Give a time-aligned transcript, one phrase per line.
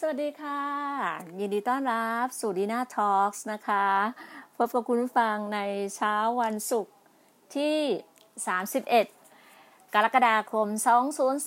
[0.00, 0.62] สวัสดีค่ะ
[1.40, 3.86] ยินดีต้อนรับสู่ดีน่า Talk นะคะ
[4.56, 5.58] พบกับคุณผู้ฟังใน
[5.96, 6.94] เช้าวันศุกร์
[7.56, 7.78] ที่
[8.62, 10.66] 31 กรกฎาคม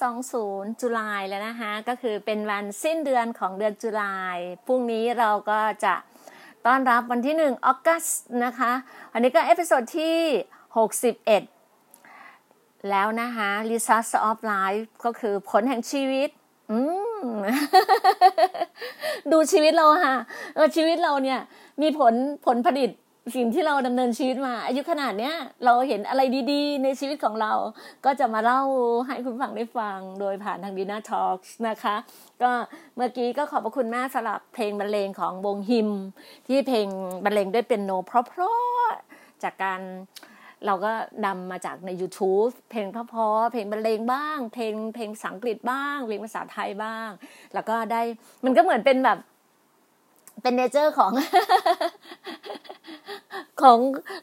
[0.01, 5.95] 2020 July แล้วนะคะ ก็คือเป็นวันสิ้นเดือนของเดือนจุลายพรุ่งนี้เราก็จะ
[6.65, 8.05] ต้อนรับวันที่ 1 August
[8.45, 8.71] นะคะ
[9.13, 10.17] อันนี้ก็ episode ที่
[10.93, 16.29] 61 แล้วนะคะ Results of Life ก็คือผลแห่งชีวิต
[16.71, 17.06] อืม
[19.31, 20.15] ดูชีวิตเราค่ะ
[20.55, 21.39] เออชีวิตเราเนี่ย
[21.81, 22.13] มีผล
[22.45, 22.91] ผลผลิต
[23.35, 25.35] สิ่งที่เราดำเนินชีวิตมา อายุขนาดเนี้ย
[25.65, 27.53] เราเห็นอะไรดีๆ ในชีวิตของเรา
[28.05, 28.61] ก็จะมาเล่า
[29.07, 31.95] ให้คุณฟังได้ฟังโดยผ่านทางดีน่าทอล์กนะคะ
[32.41, 32.51] ก็
[32.95, 35.89] เมื่อกี้ก็ขอบพระคุณมากสำหรับเพลงบรรเลงของวงฮิม
[36.47, 36.87] ที่เพลง
[37.23, 39.81] บรรเลงด้วยเป็นโนเพราะๆจากการ
[40.65, 40.91] เราก็
[41.25, 47.09] นำมาจากใน YouTube เพลงพราะๆเพลงบรรเลงบ้าง เพลงเพลงสังกฤษบ้าง เพลงภาษาไทยบ้าง
[47.53, 48.01] แล้วก็ได้
[48.45, 49.17] มันก็เหมือนเป็นแบบ
[50.41, 51.11] เป็นเนเจอร์ของ
[53.61, 53.77] ของ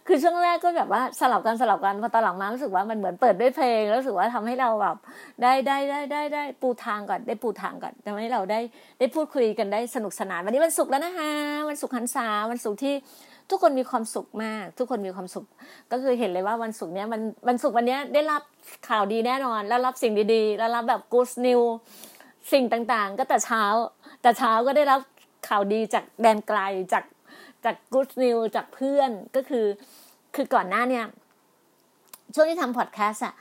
[0.06, 4.96] คือช่วงแรกก็แบบว่าสลับกันสลับกันพอตอนหลังมารู้สึกว่ามันเหมือนเปิดด้วยเพลงแล้วรู้สึกว่าทำให้เราแบบ
[5.42, 8.60] ได้ได้ได้ได้ได้ปูทางก่อนได้ปูทางก่อนทำให้เราได้
[8.98, 11.30] ได้พูดคุยกันได้สนุกสนาน วันนี้วันศุกร์แล้วนะคะ
[11.68, 12.94] วันศุกร์หันษาวันศุกร์ที่
[13.50, 15.44] ทุกคนมีความสุขมาก ทุกคนมีความสุข
[15.92, 18.42] ก็คือเห็นเลยว่าวันศุกร์เนี้ยมันวันศุกร์วันเนี้ยได้รับ
[18.88, 21.60] ข่าวดีแน่นอน แล้วรับสิ่งดีๆ แล้วรับแบบกูสนิว
[22.52, 23.64] สิ่งต่างๆ ก็แต่เช้า
[24.22, 25.00] แต่เช้าก็ได้รับ
[25.48, 26.58] ข่าวดีจากแดนไกล
[26.92, 27.04] จาก
[27.64, 29.66] จากกูสนิวจากเพื่อนก็คือ
[30.34, 31.04] คือก่อนหน้าเนี่ย
[32.34, 33.34] ช่วงที่ทำพอดแคสต์อะ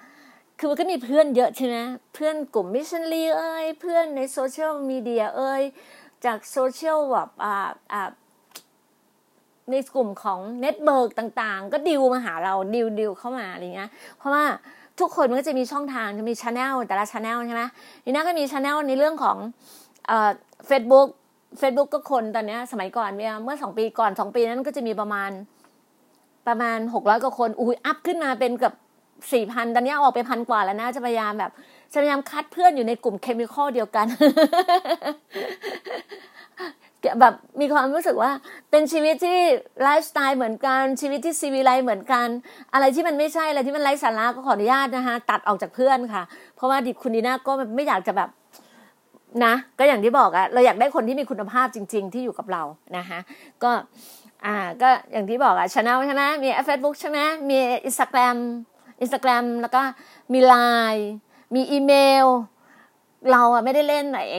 [0.58, 1.78] คือมันก็มีเพื่อนเยอะใช่ไหม
[2.14, 5.64] เพื่อนกลุ่ม missionary เอ้ยเพื่อนในโซเชียลมีเดียเอ้ย
[6.26, 8.10] จากโซเชียลแบบอ่าอ่า
[9.72, 14.44] ในกลุ่มของ network ต่างๆ ก็ดิวมาหาเราดิวดิวเข้ามาอะไรเงี้ยเพราะว่า
[15.00, 17.64] ทุกคนมันก็จะมีช่องทางจะมี channel แต่ละ channel ใช่ไหม
[18.04, 19.38] ทีน่าก็มีช anel ในเรื่องของ
[20.08, 20.30] เอ่อ
[20.68, 21.08] เฟซบุ๊ก
[21.60, 25.32] เฟซบุ๊กก็คนตอนนี้สมัยก่อนเมื่อสองปีก่อนสองปีนั้นก็จะมีประมาณ
[26.48, 28.74] ประมาณหกร้อยกว่าคนอุ้ย up ขึ้นมาเป็นกับ
[29.34, 31.52] สี่พันตอนนี้ออกไปพันกว่าแล้วนะจะพยายามแบบ
[31.94, 34.06] จะพยายามคัดเพื่อนอยู่ในกลุ่ม chemical เดียวกัน
[37.22, 38.32] แบบมีความรู้สึกว่า
[38.72, 39.40] เป็นชีวิตที่
[39.84, 42.28] ไลฟ์สไตล์เหมือนกันชีวิตที่ศิวิไลซ์เหมือนกัน
[42.74, 46.24] อะไรที่มันไม่ใช่อะไรที่มันไร้สาระก็ขออนุญาตนะคะตัดออกจากเพื่อนค่ะ
[46.56, 48.30] เพราะว่าดิคุณดีน่าก็ไม่อยากจะแบบ
[49.46, 52.64] นะก็อย่างที่บอกอะเราอยากได้คนที่มีคุณภาพจริง ๆ ที่อยู่กับเรา
[52.98, 53.20] นะคะ
[53.64, 53.72] ก็
[54.46, 58.38] อ่าก็อย่างที่บอกอะช anel ใช่ไหมมีเฟซบุ๊กใช่ไหมมีอินสตาแกรม
[59.02, 59.82] อินสตาแกรมแล้วก็
[60.34, 60.56] มีไล
[60.94, 61.10] น์
[61.56, 62.26] มีอีเมล
[63.32, 64.38] เราอะไม่ได้เล่นไอ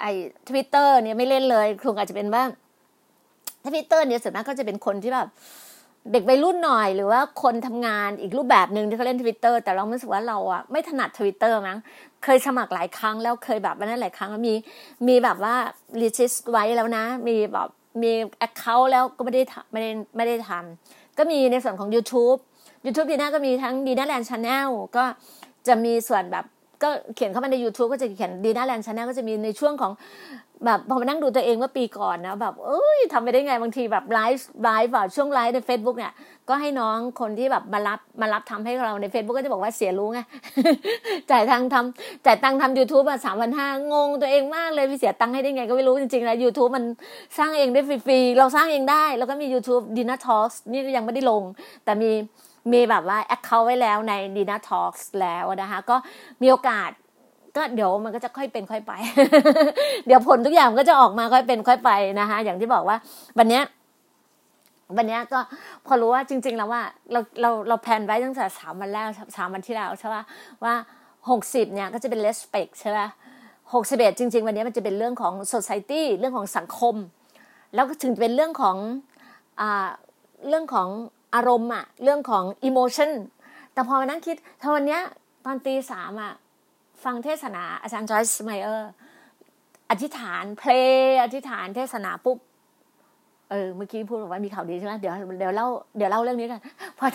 [0.00, 0.10] ไอ้
[0.48, 2.42] ทวิตเตอร์เนี่ยไม่เล่นเลยคงอาจจะเป็นว่า
[3.66, 5.28] ทวิตเตอร์เนี่ยส่วนมากก็จะเป็นคนที่แบบ
[6.12, 11.78] เด็กวัยรุ่นหน่อยหรือว่าคนทำงานอีกรูปแบบหนึ่งที่เขาเล่นทวิตเตอร์แต่เราไม่รู้สึกว่าเราอะไม่ถนัดทวิตเตอร์มั้ง
[12.24, 14.54] เคยสมัครหลายครั้งแล้วเคยแบบวันนั้นหลายครั้งแล้วมี
[15.08, 15.54] มีแบบว่า
[16.02, 17.68] regis ไว้แล้วนะ มีแบบ
[18.02, 19.42] มี account แล้วก็ไม่ได้
[19.72, 22.38] ไม่ได้ไม่ได้ทำก็มีในส่วนของ YouTube
[22.86, 25.04] YouTube ดีน่าก็มีทั้งดีน่าแลนด์ Channel ก็
[25.66, 26.44] จะมีส่วนแบบ
[26.84, 29.92] ก็เขียนเข้ามาใน YouTube ก็จะเขียนดีน่าแลนด์ Channel ก็จะมีในช่วงของ
[30.64, 36.12] แบบพอมานั่งดูตัวเองว่าปีก่อนนะแบบเอ้ยทำไปได้ไงบางทีแบบ live live แบบช่วงไลฟ์ใน Facebook เนี่ย
[36.48, 40.20] ก็ให้น้องคนที่แบบมารับมารับทำให้เราใน Facebook ก็จะบอกว่าเสียรู้ไง
[41.30, 46.84] จ่ายทางทำจ่ายตังค์ทำยูทูบอะสามพันห้างงตัวเองมากเลยพี่เสียตังค์ให้ได้ไงก็ไม่รู้จริงๆแล้วยูทูบมัน
[47.38, 51.42] สร้างเองได้ฟรีๆ เราสร้างเองได้ แล้วก็มี YouTube d i n a Talks นี่ยังไม่ได้ลง
[51.84, 52.10] แต่มี
[52.72, 55.96] มีแบบว่า account ไว้แล้วใน d i n a Talks แล้วนะคะก็
[56.42, 56.90] มีโอกาส
[57.56, 58.92] ก็เดี๋ยวมันก็จะค่อยเป็นค่อยไป
[60.06, 61.90] เดี๋ยวผลทุกอย่างก็จะออกมาค่อยเป็นค่อยไป
[62.20, 62.96] นะคะอย่างที่บอกว่า
[63.38, 63.60] วันนี้
[64.96, 65.40] วันนี้ก็
[65.86, 66.82] พอรู้ว่าจริง ๆ แล้วว่า
[67.12, 69.06] เราเราเรา plan ไว้ตั้งแต่สามวันแรก
[69.36, 70.22] สามวันที่แล้วใช่ป่ะ
[70.64, 70.74] ว่า
[71.30, 73.08] หกสิบเนี่ยก็จะเป็น respect ใช่ป่ะ
[73.74, 76.94] หกสิบเอ็ดจริง ๆ วันนี้มันจะเป็นเรื่องของ society เรื่องของสังคม
[77.74, 78.76] แล้วก็ถึงเป็นเรื่องของ
[79.60, 79.88] อ่า
[80.48, 80.88] เรื่องของ
[81.34, 83.10] อารมณ์อะเรื่องของ emotion
[83.72, 84.98] แต่พอมานั่งคิดถ้าวันนี้
[85.44, 86.32] ตอนตีสามอะ
[87.04, 88.90] ฟังเทศนาอาจารย์จอยส์ไมเออร์
[89.90, 90.70] อธิษฐานเพล
[91.08, 92.38] งอธิษฐานเทศนาปุ๊บ
[93.50, 96.60] เออเมื่อกี้พูดว่ามีข่าวดีใช่ไหมเดี๋ยวเดี๋ยวเล่าเดี๋ยวเล่าเรื่องนี้กัน
[96.98, 97.06] พอ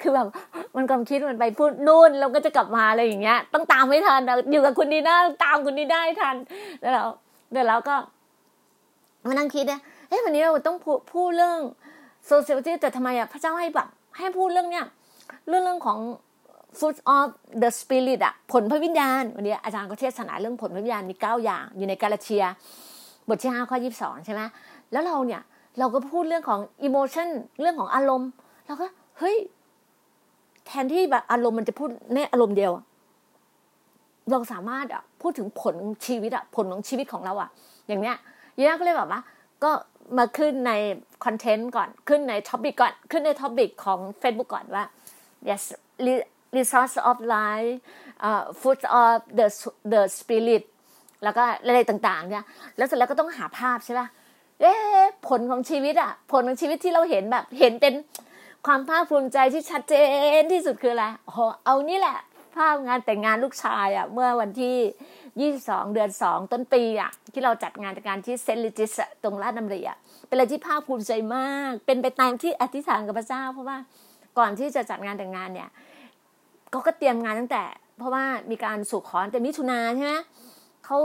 [0.00, 0.26] คือแบบ
[0.74, 4.20] มันความคิดมันไปพูดนู่นเราก็จะกลับมาอะไรอย่างเงี้ย ต้องตามไม่ทัน
[4.52, 6.36] อยู่กับคุณดีน่าตามคุณดีได้ทัน
[6.80, 7.04] แล้วเรา
[7.52, 7.94] เดี๋ยวเราก็
[9.26, 9.80] มานั่งคิดนะ
[10.10, 10.78] เฮ้ยวันนี้เราต้อง
[11.12, 11.58] พูดเรื่อง
[12.26, 14.86] โซเชียลที่แต่ทำไมอะพระเจ้าให้แบบให้พูดเรื่องเนี้ย
[15.48, 15.98] เรื่องเรื่องของ
[16.78, 17.28] fruit of
[17.62, 22.44] the spirit อะผลพระวิญญาณ วันนี้อาจารย์ก็เทศนาเรื่องผลพระวิญญาณมีเก้าอย่าง อยู่ในกาลาเทีย
[23.28, 24.42] บทที่ห้าข้อยี่สิบสองใช่ไหม
[24.92, 25.42] แล้วเราเนี่ย
[25.78, 27.28] เราก็พูดเรื่องของ emotion
[27.60, 28.30] เรื่องของอารมณ์
[28.66, 28.86] เราก็
[29.18, 29.36] เฮ้ย
[30.66, 32.72] แทนที่แบบอารมณ์มันจะพูดในอารมณ์เดียว
[34.30, 35.74] เราสามารถอะพูดถึงผล
[36.06, 37.48] ชีวิตอะผลของชีวิตของเราอะ
[37.88, 38.16] อย่างเนี้ย
[38.58, 39.20] ดีน่าก็เลยแบบว่า
[39.64, 39.70] ก็
[40.18, 40.72] มาขึ้นใน
[41.24, 44.84] content ก่อนขึ้นใน topic ก่อน ขึ้นใน topic ของ Facebook ก่อนว่า
[45.48, 45.62] yes
[46.56, 47.72] results of life
[48.28, 49.46] uh, fruit of the
[49.92, 50.64] the spirit
[51.24, 52.44] แล้วก็อะไรต่างๆเนี่ย
[52.76, 54.08] แล้วเสร็จแล้วก็ต้องหาภาพใช่ป่ะ
[54.60, 54.72] เอ๊
[55.28, 57.94] ผลของชีวิตอะผลของชีวิตที่เราเห็นแบบ เห็นเป็น
[58.66, 59.94] ความภาคภูมิใจที่ชัดเจ
[60.40, 73.76] นที่สุดคืออะไรโอ้เอานี่แหละาพงานแต่งงานลูกชายอะเมื่อวันที่ 22 เดือน 2 ต้นปีอะที่เราจัดงานการที่เซนต์ลิจิสตรงลาดน้ำรีอะเป็นอะไรที่ภาคภูมิใจมาก เป็นไปตามที่อธิษฐานกับพระเจ้า เพราะว่า
[74.38, 75.68] ก่อนที่จะจัดงานแต่งงานเนี่ย
[76.70, 77.62] เขาก็เตรียมงานตั้งแต่
[77.98, 80.14] เพราะว่ามีการสู่ขอแต่มิถุนาใช่ไหม
[80.84, 80.98] เขา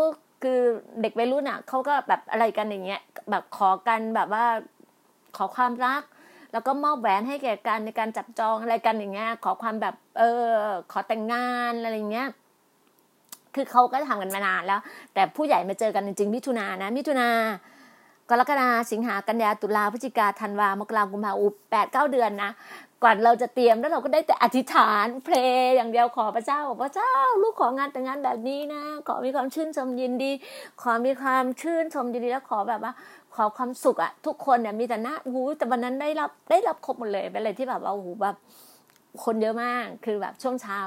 [0.44, 0.60] คือ
[1.02, 4.46] เด็กวัยรุ่นอะเขาก็แบบอะไรกันอย่างเงี้ยแบบขอกันแบบว่า
[5.38, 6.02] ขอความรัก
[6.56, 10.50] แล้วก็มอบแหวนให้แก่กันในการจับจองอะไรกันอย่างเงี้ย ขอความแบบ เออ
[10.92, 12.28] ขอแต่งงานอะไรเงี้ย
[13.56, 14.82] คือเขาก็ทำกันมานานแล้ว
[15.14, 17.28] แต่ผู้ใหญ่มาเจอกันจริงๆมิถุนานะ มิถุนา
[18.30, 22.52] กรกฎาสิงหากันยาตุลาพฤศจิกาธันวามกรากุมภาอุแปดเก้าเดือนนะ
[23.04, 30.32] ก่อนเราจะเตรียมแล้วเราก็ได้แต่อธิษฐานเพลงอย่างเดียวขอพระเจ้าบอกพระเจ้า ลูกของานแต่งงานแบบนี้นะ ขอมีความชื่นชมยินดี
[30.82, 32.94] ขอมีความชื่นชมยินดีแล้วขอแบบว่า
[33.36, 38.36] ขอความสุขอะทุกคนเนี่ยมีแต่หน้าหูแต่วันนั้นได้รับได้รับครบหมดเลยเป็นอะไรที่แบบว่าหูแบบ
[39.24, 40.80] คนเยอะมากคือแบบช่วงเช้า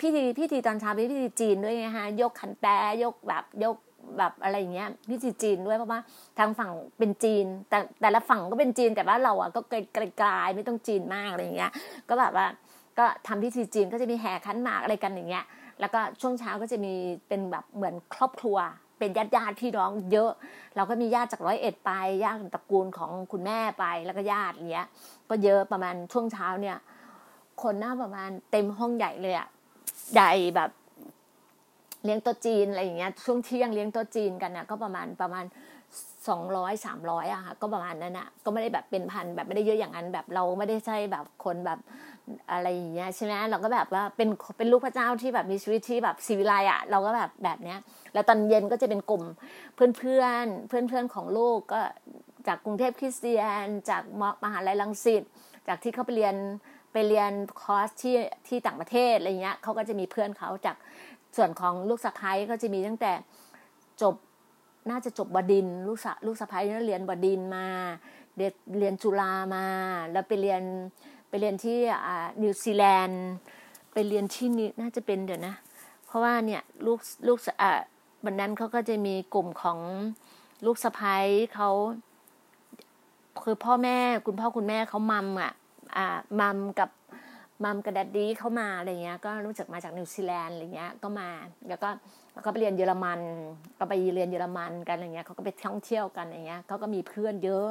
[0.00, 2.66] พิธีพิธีตอนเช้าเป็นพิธีจีนด้วยไงฮะยกขันแต
[3.02, 3.76] ยกแบบยก
[4.18, 6.00] แบบอะไรอย่างเงี้ยพิธีจีนด้วยเพราะว่า
[6.38, 11.72] ทางฝั่งเป็นจีน แต่แต่ละฝั่งก็เป็นจีนแต่ว่าเราอะก็ไกลๆไม่ต้องจีนมากอะไรอย่างเงี้ย
[12.08, 12.46] ก็แบบว่า
[12.98, 15.44] ก็ทำพิธีจีนก็จะมีแห่ขันหมากอะไรกันอย่างเงี้ย
[15.80, 16.92] แล้วก็ช่วงเช้าก็จะมี
[17.28, 18.58] เป็นแบบเหมือนครอบครัว
[19.02, 20.30] เป็นญาติญาติพี่น้องเยอะ
[20.76, 21.90] เราก็มีญาติจากร้อยเอ็ดไป
[22.24, 24.86] ญาติตระกูลของคุณแม่ไปแล้วก็ญาติเงี้ย
[25.30, 26.76] ก็เยอะประมาณช่วงเช้าเนี่ย
[27.62, 29.48] คนหน้าประมาณเต็มห้องใหญ่เลยอะ
[30.14, 30.70] ใหญ่แบบ
[32.04, 35.44] เลี้ยงโต๊ะจีนอะไรอย่างเงี้ยช่วงเที่ยงเลี้ยงโต๊ะจีนกันนะก็ประมาณประมาณ
[36.28, 41.78] สองร้อยสามร้อยอะค่ะก็ประมาณนั้นอะก็ไม่ได้แบบเป็นพันแบบไม่ได้เยอะอย่างนั้นแบบเราไม่ได้ใช่แบบคนแบบ
[42.50, 44.28] อะไรอย่างเงี้ยใช่ไหมเราก็แบบว่าเป็น
[44.58, 47.78] เป็นลูกพระเจ้าที่แบบมีชีวิตที่แบบสีวิไลอะเราก็แบบแบบเนี้ย
[48.12, 49.22] แล้วตอนเย็นก็จะเป็นกลุ่ม
[49.74, 51.80] เพื่อนเพื่อนเพื่อนเพื่อนของลูกก็
[52.46, 54.02] จากกรุงเทพคริสเตียน จาก
[54.44, 55.22] มหาลัยลังสิต
[55.68, 56.36] จากที่เขาไปเรียน
[56.92, 58.16] ไปเรียนคอร์สที่
[58.48, 60.76] ที่ต่างประเทศอะไรเงี้ยเขาก็จะมีเพื่อนเขาจาก
[61.36, 63.12] ส่วนของลูกสะพ้ายก็จะมีตั้งแต่
[64.02, 64.14] จบ
[64.90, 67.66] น่าจะจบบดินลูกสะลูกสะพ้ายเรียนบดินมา
[68.36, 69.66] เรียนเรียนจุฬามา
[70.12, 70.62] แล้วไปเรียน
[71.28, 73.24] ไปเรียนที่อ่านิวซีแลนด์
[73.92, 75.54] ไปเรียนที่นี่น่าจะเป็นเดี๋ยวนะ
[76.06, 77.80] เพราะว่าเนี่ยลูกลูกอ่า
[78.24, 79.78] วันนั้นเขาก็จะมีกลุ่มของ
[80.66, 81.70] ลูกสะใภ้เขา
[83.44, 85.52] คือพ่อแม่คุณพ่อคุณแม่เขา mom อะ
[85.96, 86.06] อ่า
[86.40, 86.90] mom กับ
[87.64, 91.28] mom กับ daddy เขามาอะไรเงี้ย ก็รู้จักมาจากนิวซีแลนด์อะไรเงี้ยก็มา
[91.68, 91.88] แล้วก็
[92.32, 93.20] แล้วก็ไปเรียนเยอรมัน
[93.78, 97.66] ก็ไปเรียนเยอรมันกันอะไรเงี้ยเขาก็ไปท่องเที่ยวกันอะไรเงี้ยเขาก็มีเพื่อนเยอะ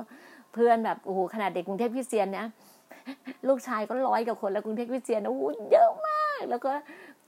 [0.53, 2.47] เพื่อนแบบโอ้โหขนาดเด็กกรุงเทพพิเศษเนี่ย
[3.47, 6.71] ลูกชายก็ร้อยกับคนแล้วกรุงเทพพิเศษโอ้โหเยอะมาก แล้วก็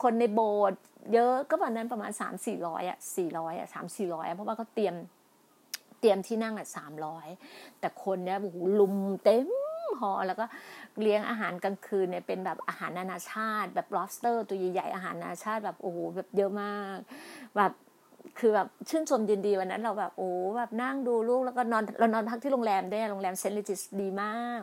[0.03, 0.79] คนในโบสถ์
[1.13, 4.95] เยอะก็ประมาณนั้นประมาณสามสี่ร้อยอะสี่ร้อยอะสามสี่ร้อยเพราะว่าเขาเตรียม
[5.99, 7.27] เตรียมที่นั่งอะสามร้อย
[7.79, 9.47] แต่คนเนี่ยโอ้โหลุมเต็ม
[9.99, 10.45] หอแล้วก็
[11.01, 16.97] เลี้ยงอาหารกลางคืนเนี่ยเป็นแบบอาหารนานาชาติ แบบ lobster ตัวใหญ่ๆอาหารนานาชาติแบบโอ้โหแบบเยอะมาก
[17.57, 17.71] แบบ
[18.39, 23.55] คือแบบชื่นชมยินดีวันนั้นเราแบบโอ้แบบนั่งดูลูกแล้วก็นอนเรานอนพักที่โรงแรมได้โรงแรม St.
[23.55, 24.59] Regis ดีมาก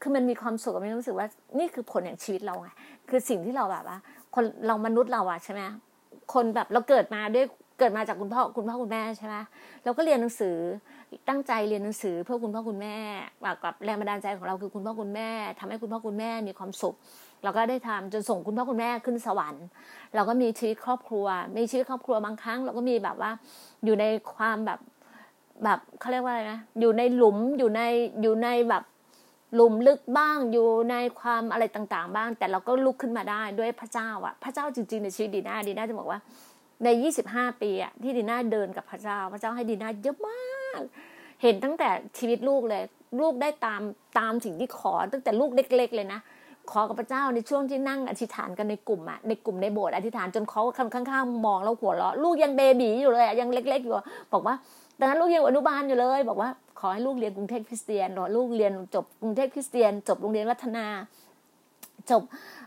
[0.00, 1.26] คือมันมีความสุขมันรู้สึกว่า
[1.58, 2.68] นี่คือผลแห่งชีวิตเราไง
[3.08, 3.98] คือสิ่งที่เราแบบว่า
[4.36, 5.62] คนเรามนุษย์เราอะใช่ไหม
[6.34, 7.46] คนแบบเราเกิดมาด้วย
[7.78, 9.36] เกิดมาจากคุณพ่อคุณพ่อคุณแม่ใช่ไหม
[9.84, 10.56] เราก็เรียนหนังสือ
[11.28, 12.96] ตั้งใจเรียนหนังสือเพื่อคุณพ่อคุณแม่
[13.64, 15.28] กับแรงบันดาลใจของเราคือคุณพ่อคุณแม่
[15.60, 16.94] ทำให้คุณพ่อคุณแม่มีความสุข
[17.42, 19.66] เราก็ได้ทำจนส่งคุณพ่อคุณแม่ขึ้นสวรรค์
[20.14, 21.26] เราก็มีชีวิตครอบครัว
[21.56, 23.30] มีชีวิตครอบครัวบางครั้ง เราก็มีแบบว่า
[23.84, 24.78] อยู่ในความแบบ
[25.64, 27.82] แบบเขาเรียกว่าอะไรนะอยู่ในหลุมอยู่ใน
[28.22, 28.82] อยู่ในแบบ
[29.56, 36.20] หลุมลึกบ้างอยู่ในความอะไรต่างๆ บ้าง แต่เราก็ลุกขึ้นมาได้ด้วยพระเจ้าอะพระเจ้าจริงๆในชีวิตดีน่าดีน่าจะบอกว่า
[36.84, 40.80] ในยี่สิบห้าปีอะที่ดีน่าเดินกับพระเจ้า พระเจ้าให้ดีน่าเยอะมาก
[41.42, 42.82] เห็นตั้งแต่ชีวิตลูกเลย
[43.20, 43.82] ลูกได้ตาม
[44.18, 46.20] ตามสิ่งที่ขอตั้งแต่ลูกเล็ก ๆ เลยนะ
[46.70, 53.94] ขอกับพระเจ้าในช่วงที่นั่งอธิษฐานกันในกลุ่มอะในกลุ่มในโบสถ์อธิษฐานจนเขาข้างๆมองแล้วหัวเราะลูกยังเบบีอยู่เลยยังเล็ก ๆ อยู่
[54.32, 54.54] บอกว่า
[54.98, 60.86] ตอนนั้นลูกยังอนุบาลอยู่เลย บอกว่าขอให้ลูกเรียนกรุงเทพคริสเตียนหรอลูกเรียนจบกรุงเทพคริสเตียน จบโรงเรียนวัฒนา
[62.10, 62.22] จบ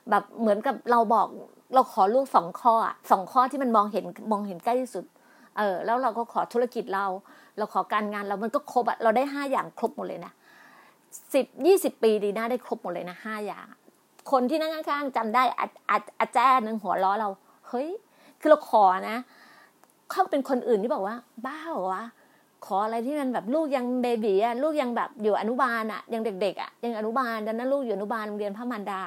[0.09, 1.27] แบบเหมือนกับเราบอก
[1.73, 2.73] เราขอลูกสองข้อ
[3.11, 5.05] สองข้อที่มันมองเห็นมองเห็นใกล้ที่สุด
[5.57, 7.05] เออ แล้วเราก็ขอธุรกิจเรา
[7.57, 10.31] เราขอการงานเรามันก็ครบอะเราได้ห้าอย่างครบหมดเลยนะ
[11.33, 13.65] สิบยี่สิบปีดีนะได้ครบหมดเลยนะห้าอย่าง
[14.31, 17.29] คนที่นั่งข้างๆจำได้อาอาอาแจ้หนึ่งหัวล้อเรา
[17.67, 17.89] เฮ้ย
[18.39, 19.17] คือเราขอนะ
[20.09, 22.03] เขาเป็นคนอื่นที่บอกว่า บ้าเหรอวะ
[22.65, 29.01] ขออะไรที่มันแบบลูกยังเบบีอะลูกยังแบบอยู่อนุบาลอะยังเด็กๆอะยังอนุบาลดังนั้นลูกอยู่อนุบาลโรงเรียนพระมารดา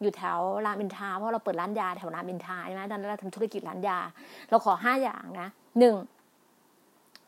[0.00, 3.98] อยู่แถวรามอินทราเพราะเราเปิดร้านยาแถวรามอินทราใช่ไหมดังนั้นเราทำธุรกิจร้านยา
[4.48, 5.94] เราขอห้าอย่างนะหนึ่ง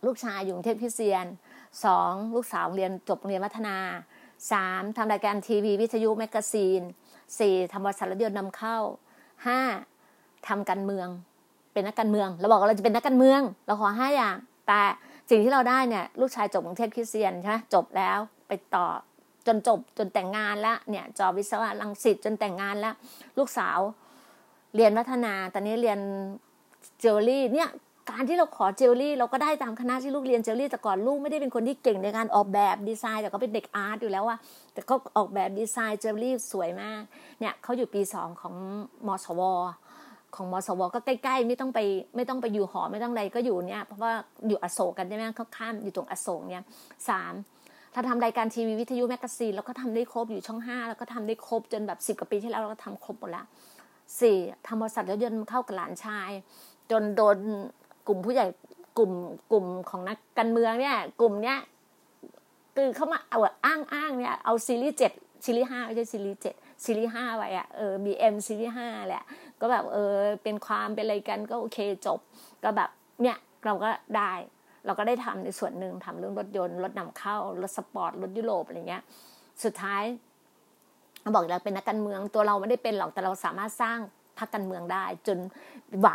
[0.06, 1.26] ลูกชายอยู่กรุงเทพคริสเตียน
[1.84, 3.76] สองลูกสาวเรียนจบโรงเรียนวัฒนา
[4.52, 6.80] สามทำรายการทีวีวิทยุ magazine
[7.38, 8.76] สี่ทำบริษัทรถยนต์นำเข้า
[9.46, 9.60] ห้า
[10.48, 11.08] ทำการเมือง
[11.72, 14.80] เป็นนักการเมือง เราบอกว่าเราจะเป็นนักการเมือง เราขอห้าอย่าง แต่
[15.30, 18.86] สิ่งที่เราได้เนี่ยลูกชายจบกรุงเทพคริสเตียนใช่ไหมจบแล้วไปต่อ
[19.46, 22.94] จนจบจนแต่งงานแล้วเนี่ยจบวิศวะรังสิตจนแต่งงานแล้ว
[23.38, 23.78] ลูกสาว
[24.74, 25.98] เรียนวัฒนา ตอนนี้เรียน
[27.00, 27.70] เจวเวลรี่เนี่ย
[28.10, 34.38] การที่เราขอเจวเวลรี่ เราก็ได้ตามคณะที่ลูกเรียนเจวเวลรี่แต่ก่อนลูกไม่ได้เป็นคนที่เก่งในการออกแบบดีไซน์แต่ก็เป็นเด็ก art อยู่แล้วว่า
[34.72, 37.02] แต่เขาออกแบบ design jewelry สวยมาก
[37.40, 38.54] เนี่ยเขาอยู่ปีสองของ
[39.06, 39.42] มสว
[40.36, 41.78] ของมสวก็ใกล้ๆ ไม่ต้องไป
[42.16, 44.12] ไม่ต้องไปอยู่หอไม่ต้องอะไรก็อยู่เนี่ยเพราะว่า
[44.48, 46.64] อยู่อโศกกันใช่ไหมเขาข้ามอยู่ตรงอโศกเนี่ย
[47.08, 47.32] สาม
[47.94, 53.44] ถ้าทำรายการทีวีวิทยุ magazine แล้วก็ทำได้ครบอยู่ช่องห้าแล้วก็ทำได้ครบจนแบบสิบกว่าปีที่แล้วเราก็ทำครบหมดแล้ว
[54.20, 56.30] สี่ทำบริษัทรถยนต์เข้ากับหลานชาย
[56.90, 57.36] จนโดน
[58.08, 58.46] กลุ่มผู้ใหญ่
[58.98, 59.12] กลุ่ม
[59.52, 61.58] กลุ่มของนักการเมืองเนี่ยกลุ่มเนี้ย
[62.76, 65.12] คือเข้ามาเอาอ้างอ้างเนี่ยเอาซีรีส์เจ็ด
[65.44, 69.22] ซีรีส์ห้าไม่ใช่ซีรีส์เจ็ดซีรีส์ห้าไว้อะเออบีเอ็มซีรีส์ห้าแหละ
[69.60, 72.18] ก็แบบเออเป็นความเป็นอะไรกันก็โอเคจบ
[72.64, 72.90] ก็แบบ
[73.22, 74.32] เนี่ยเราก็ได้
[74.86, 79.02] เราก็ได้ทำในส่วนหนึ่งทำเรื่องรถยนต์รถนำเข้ารถสปอร์ตรถยุโรปอะไรเงี้ย
[79.64, 80.02] สุดท้าย
[81.34, 83.98] บอกเราเป็นนักการเมืองตัวเราไม่ได้เป็นหรอกแต่เราสามารถสร้าง
[84.38, 85.38] พรรคการเมืองได้ จน
[86.04, 86.12] ว่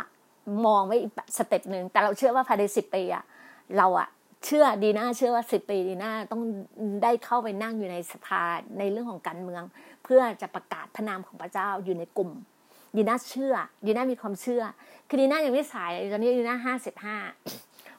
[0.66, 3.24] มองไว้อีกสเต็ปหนึ่งแต่เราเชื่อว่าภายในสิบปีอะ
[3.78, 4.08] เราอะ
[4.44, 6.42] เชื่อดีน่าเชื่อว่าสิบปีดีน่าต้อง
[7.02, 8.42] ได้เข้าไปนั่งอยู่ในสภา
[8.78, 9.62] ในเรื่องของการเมือง
[10.04, 12.30] เพื่อจะประกาศพระนามของพระเจ้าอยู่ในกลุ่ม
[12.96, 13.54] ดีน่าเชื่อ
[13.86, 14.62] ดีน่ามีความเชื่อ
[15.08, 17.16] คือดีน่ายังไม่สายตอนนี้ดีน่าห้าสิบห้า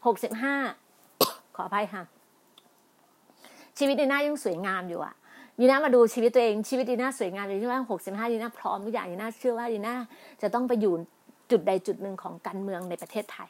[0.05, 0.55] หกสิบห้า
[1.55, 2.03] ขออภัยค่ะ
[3.77, 5.13] ชีวิตดีน่ายังสวยงามอยู่อะ
[5.59, 9.95] ดีน่ามาดูชีวิตตัวเองชีวิตดีน่าสวยงามอยู่ที่ว่าหกสิบห้าดีน่าพร้อมทุกอย่างดีน่าเชื่อว่าดีน่า
[10.41, 10.93] จะต้องไปอยู่
[11.51, 13.49] จุดใดจุดหนึ่งของการเมืองในประเทศไทย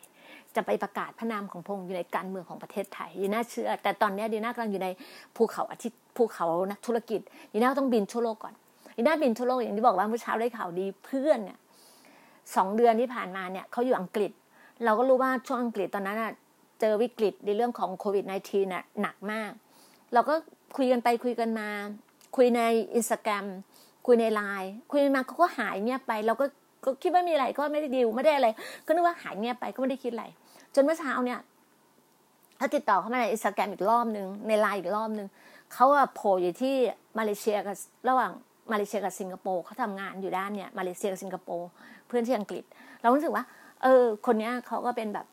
[0.55, 4.88] จะไปประกาศพระนามของพง์อยู่ในการเมืองของประเทศไทยดีน่าเชื่อ แต่ตอนนี้ดีน่ากำลังอยู่ใน
[5.36, 7.21] ภูเขาอาทิตย์ภูเขานักธุรกิจ
[7.53, 8.53] ดีน่าต้องบินทั่วโลกก่อน
[8.95, 11.57] ดีน่าบินทั่วโลกอย่างที่บอกว่าเมื่อเช้าได้ข่าวดีเพื่อนเนี่ย
[12.55, 14.31] สองเดือนที่ผ่านมาเนี่ยเขาอยู่อังกฤษ
[14.86, 16.31] เราก็รู้ว่าช่วงอังกฤษตอนนั้นอะ
[16.79, 19.51] เจอวิกฤตในเรื่องของโควิด -19 น่ะหนักมาก
[20.13, 20.33] เราก็
[20.77, 21.69] คุยกันไปคุยกันมา
[22.36, 22.62] คุยใน
[22.95, 23.45] อินสตาแกรม
[24.07, 26.45] คุยในไลน์คุยมาเขาก็หายเงียบไป เราก็
[26.83, 28.48] ก็คิดว่ามีอะไรก็ไม่ได้ดิวไม่ได้อะไร
[28.86, 30.25] ก็นึกว่าหายเงียบไปก็ไม่ได้คิดอะไร
[30.75, 31.39] จนเมื่อเช้าเนี่ย
[32.57, 35.27] เขาติดต่อเข้ามาในอินสตาแกรมอีกรอบหนึ่งในไลน์อีกรอบหนึ่ง
[35.74, 36.75] เขาอะโผล่อยู่ที่
[37.17, 37.75] มาเลเซียกับ
[38.10, 38.31] ระหว่าง
[38.72, 41.70] มาเลเซียกับสิงคโปร์เขาทำงานอยู่ด้านเนี่ยมาเลเซียกับสิงคโปร์
[42.08, 42.63] เพื่อนที่อังกฤษ
[43.01, 43.44] เรารู้สึกว่า
[43.84, 45.28] เออ คนเนี้ยเขาก็เป็นแบบ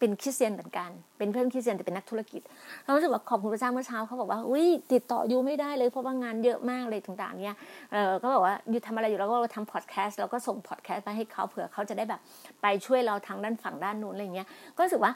[0.00, 2.42] เป็นคริสเตียนเหมือนกัน เป็นเพื่อนคริสเตียนแต่เป็นนักธุรกิจ
[2.84, 7.56] เรารู้สึกว่าขอบคุณพระเจ้าเมื่อเช้าเขาบอกว่าอุ้ยติดต่ออยู่ไม่ได้เลยเพราะว่างานเยอะมากเลยต่างๆ เนี่ย
[7.92, 12.20] เออก็บอกว่าอยู่ทำอะไรอยู่แล้วก็ทำพอดแคสต์แล้วก็ส่งพอดแคสต์ไปให้เขาเผื่อเขาจะได้แบบ
[12.62, 14.46] ไปช่วยเราทางด้านฝั่งด้านนู้นอะไรเงี้ย
[14.76, 15.12] ก็รู้สึกว่า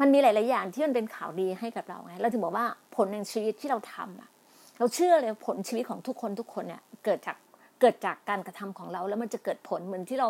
[0.00, 4.28] มันมีหลาย ๆ อย่างที่มันเป็นข่าวดีให้กับเราไง เราถึงบอกว่าผลแห่งชีวิตที่เราทำอะ
[4.78, 7.36] เราเชื่อเลยผลชีวิตของทุกคนทุกคนเนี่ยเกิดจาก
[7.80, 10.28] เกิดจากการกระทำของเราแล้วมันจะเกิดผลเหมือนที่เรา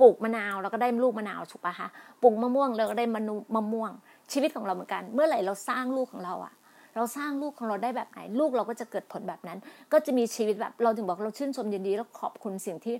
[0.00, 1.88] ปลูกมะนาวเราก็ได้ลูกมะนาวถูกปะคะ
[2.22, 3.90] ปลูกมะม่วงเราก็ได้มะนุมะม่วง
[4.32, 6.54] ชีวิตของเราเหมือนกัน เมื่อไหร่เราสร้างลูกของเราอะ
[6.96, 9.58] เราสร้างลูกของเราได้แบบไหน ลูกเราก็จะเกิดผลแบบนั้น
[9.92, 12.94] ก็จะมีชีวิตแบบเราถึงบอกเราชื่นชมยินดี แล้วขอบคุณสิ่งที่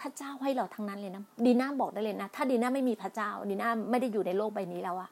[0.00, 5.10] พระเจ้าให้เราทั้งนั้นเลยนะดีน่าบอกได้เลยนะ ถ้าดีน่าไม่มีพระเจ้า ดีน่าไม่ได้อยู่ในโลกใบนี้แล้วอะ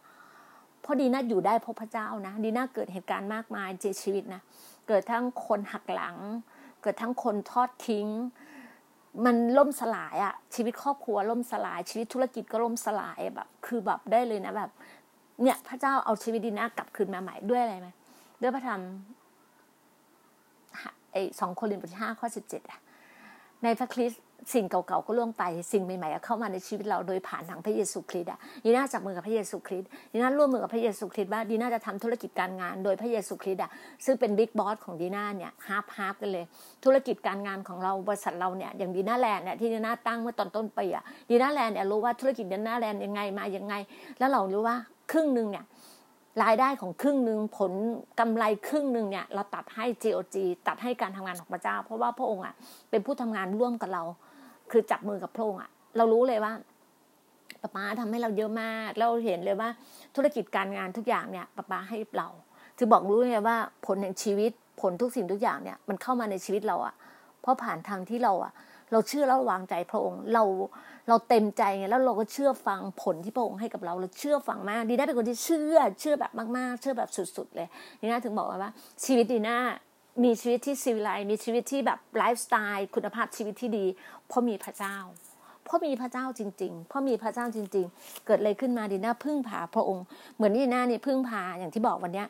[0.82, 4.40] เพราะดีน่าอยู่ได้เพราะพระเจ้านะ ดีน่าเกิดเหตุการณ์มากมายในชีวิตนะ
[4.88, 6.16] เกิดทั้งคนหักหลัง
[6.82, 8.08] เกิดทั้งคนทอดทิ้ง
[9.24, 14.70] มันล่มสลายอะชีวิตครอบครัวล่มสลาย ชีวิตธุรกิจก็ล่มสลายแบบ คือแบบได้เลยนะแบบ
[15.42, 17.88] เนี่ย พระเจ้าเอาชีวิตดีน่ากลับคืนมาใหม่ด้วยอะไรไหม
[18.40, 18.80] ด้วยพระธรรม
[21.12, 22.80] ไอ้สองโครินธ์บทที่ห้าข้อสิบเจ็ดอะ
[23.62, 33.70] ในพระคริสต์ สิ่งเก่าๆก็ล่วงไป สิ่งใหม่ๆเข้ามาในชีวิตเราโดยผ่านทางพระเยซูคริสต์อะดีน่าจับมือกับพระเยซูคริสต์ดีน่าร่วมมือกับพระเยซูคริสต์ว่าดีน่าจะทำธุรกิจการงานโดยพระเยซูคริสต์อะ
[34.04, 36.44] ซึ่งเป็น big boss ของดีน่าเนี่ย half half กันเลย
[36.84, 43.74] ธุรกิจการงานของเราบริษัทเราเนี่ยอย่างดีน่าแลนด์เนี่ยที่ดีน่าตั้งเมื่อตอนต้นปีอะดีน่าแลนด์เนี่ยรู้ว่าธุรกิจดีน่าแลนด์ยังไงมายังไง
[44.18, 44.76] แล้วเรารู้ว่า
[45.12, 45.66] ครึ่งหนึ่งเนี่ย
[46.42, 47.72] รายได้ของครึ่งหนึ่งผล
[48.20, 52.54] กำไรครึ่งหนึ่งเนี่ยเราตัดให้ GOG ตัดให้การทำงานของพระเจ้า เพราะว่าพระองค์อะ
[52.90, 54.04] เป็นผู้ทำงานร่วมกับเรา
[54.72, 56.52] คือจับมือกับพระองค์อะเรารู้เลยว่า
[57.62, 59.68] ปาป๊าทำให้เราเยอะมาก เราเห็นเลยว่า
[60.16, 62.28] ธุรกิจการงานทุกอย่างเนี่ยป้าป้าให้เรา
[62.78, 63.56] คือบอกรู้ไงว่า
[63.86, 66.94] ผลแห่งชีวิตผลทุกสิ่งทุกอย่างเนี่ย มันเข้ามาในชีวิตเราอะ
[67.40, 68.52] เพราะผ่านทางที่เราอะ
[68.92, 70.42] เราเชื่อแล้ววางใจพระองค์ เรา
[71.08, 77.68] เราเต็มใจไงแล้วเราก็เชื่อฟังผลที่พระองค์ให้กับเราเราเชื่อฟังมากดีน่าเป็นคนที่เชื่อเชื่อแบบมาก ๆ เชื่อแบบสุด ๆ เลย
[78.00, 78.72] ดีน่าถึงบอกว่า
[79.04, 79.58] ชีวิตดีน่า
[80.24, 83.86] มีชีวิตที่ซีวิไลมีชีวิตที่แบบไลฟ์สไตล์คุณภาพชีวิตที่ดี
[84.28, 84.96] เพราะมีพระเจ้า
[85.64, 90.04] เพราะมีพระเจ้าจริง ๆ เพราะมีพระเจ้าจริง ๆ เกิดอะไรขึ้นมาดีน่าพึ่งพาพระองค์
[90.36, 92.28] เหมือนดีน่าเนี่ยพึ่งพาอย่างที่บอกวันเนี้ย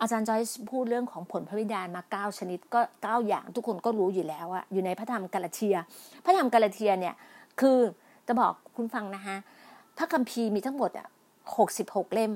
[0.00, 5.76] อาจารย์จอยพูดเรื่องของผลพระวิญญาณมาเก้าชนิดก็เก้าอย่างทุกคนก็รู้อยู่แล้วอะอยู่ในพระธรรมกาลาเทีย
[6.24, 7.14] พระธรรมกาลาเทียเนี่ย
[7.60, 7.78] คือ
[8.26, 9.36] จะบอกคุณฟังนะคะ
[9.98, 11.06] พระคัมภีร์มีทั้งหมดอะ
[11.56, 12.32] หกสิบหกเล่ม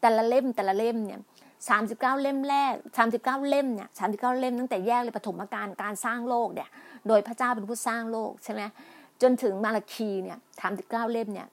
[0.00, 1.20] แต่ละเล่มแต่ละเล่มเนี่ย
[1.68, 6.68] สามสิบเก้าเล่มแรกสามสิบเก้าเล่มเนี่ยสามสิบเก้าเล่มตั้งแต่แยกเลยปฐมกาลการสร้างโลกเนี่ย
[7.08, 8.62] โดยพระเจ้าเป็นผู้สร้างโลกใช่ไหม
[9.22, 11.46] จนถึงมาราคีเนี่ยสามสิบเก้าเล่มเนี่ย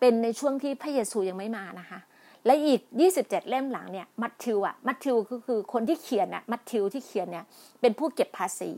[0.00, 2.00] เป็นในช่วงที่พระเยซูยังไม่มานะคะ
[2.46, 2.80] และอีก
[3.16, 7.44] 27 เล่มหลังเนี่ย มัทธิวอะมัทธิวก็คือคนที่เขียนอะมัทธิวที่เขียนเนี่ย
[7.80, 8.70] เป็นผู้เก็บภาษี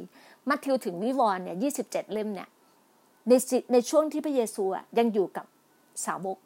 [0.49, 2.49] มัทธิวถึงวิวรณ์เนี่ย 27 เล่มเนี่ย
[3.29, 3.33] ใน
[3.73, 5.47] ในช่วงที่พระเยซูอะยังอยู่กับ
[6.07, 6.38] สาวก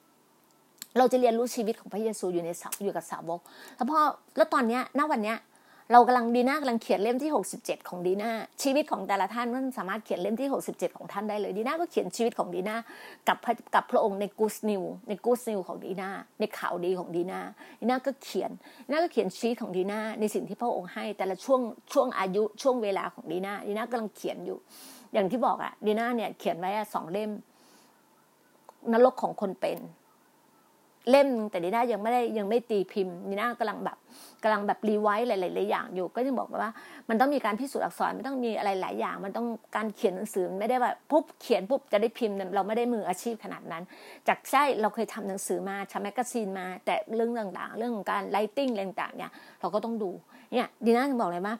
[0.98, 3.40] เราจะเรียนรู้ชีวิตของพระเยซูอยู่ในสาวอยู่กับสาวก
[3.76, 3.98] แล้วพอ
[4.36, 5.38] แล้วตอนเนี้ยณวันเนี้ย
[5.92, 8.30] เรากำลังดีน่ากำลังเขียนเล่มที่ 67 ของดีน่า
[8.62, 12.76] ชีวิตของแต่ละท่านมันสามารถเขียนเล่มที่ 67 ของท่านได้เลยดีน่าก็เขียนชีวิตของดีน่า
[13.28, 13.38] กับ
[13.74, 17.40] กับพระองค์ในกูสนิวในกูสนิวของดีน่าในข่าวดีของดีน่า
[17.80, 18.50] ดีน่าก็เขียน
[18.86, 21.60] ดีน่าก็เขียนชีวิตของดีน่าในสิ่งที่พระองค์ให้แต่ละช่วง
[21.92, 24.58] ช่วงอายุช่วงเวลาของดีน่าดีน่ากำลังเขียนอยู่
[25.12, 27.30] อย่างที่บอกอะดีน่าเนี่ยเขียนไว้สองเล่ม
[28.92, 29.78] นรกของคนเป็น
[31.10, 33.96] เล่มแต่ดีน่ายังไม่ได้ยังไม่ตีพิมพ์ดีน่ากำลังแบบ
[34.42, 36.72] กำลังแบบ revise หลายๆอย่างอยู่ ก็ยังบอกว่า
[37.08, 43.82] มันต้องมีการพิสูจน์อักษรมันต้องมีอะไรหลายอย่าง มันต้องการเขียนหนังสือไม่ได้แบบปุ๊บเขียนปุ๊บจะได้พิมพ์เราไม่ได้มืออาชีพขนาดนั้น
[44.28, 50.10] จากใช่เราเคยทำหนังสือมาทำ magazine มา แต่เรื่องต่างๆ เรื่องของการ writing อะไรต่างๆเนี่ยเราก็ต้องดู
[50.52, 51.54] เนี่ยดีน่าถึงบอกเลยว่า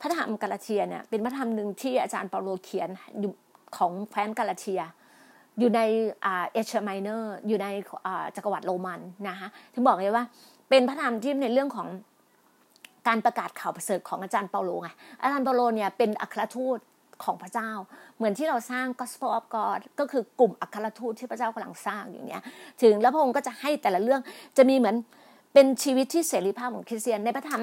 [0.00, 2.88] พระธรรมกาลาเทียเนี่ยเป็นพระธรรมหนึ่งที่อาจารย์เปาโลเขียน
[3.20, 3.32] อยู่
[3.76, 4.80] ของแคว้นกาลาเทีย
[5.58, 5.80] อยู่ใน
[6.22, 7.66] เอเชียไมเนอร์อยู่ใน
[8.36, 10.24] จักรวรรดิโรมันนะคะถึงบอกเลยว่า
[10.68, 11.88] เป็นพระธรรมที่ในเรื่องของ
[13.08, 14.90] การประกาศข่าวประเสริฐของอาจารย์เปาโลไง
[15.22, 16.78] อาจารย์เปาโลเนี่ยเป็นอัครทูต
[17.24, 17.70] ของพระเจ้า
[18.16, 22.42] เหมือนที่เราสร้าง Gospel of God ก็คือกลุ่มอัครทูตที่พระเจ้ากำลังสร้างอยู่เนี้ย
[22.82, 24.20] ถึงแล้วพระองค์ก็จะให้แต่ละเรื่อง
[24.56, 24.96] จะมีเหมือน
[25.54, 27.62] เป็นชีวิตที่เสรีภาพของคริสเตียนในพระธรรม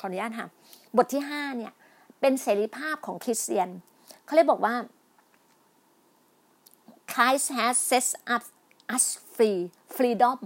[0.00, 0.48] ขออนุญาตค่ะ
[0.96, 1.72] บทที่ห้าเนี่ย
[2.20, 3.68] เป็นเสรีภาพของคริสเตียน
[4.24, 4.74] เขาเลยบอกว่า
[7.12, 8.44] Christ has set us
[8.94, 9.60] us free
[9.96, 10.38] freedom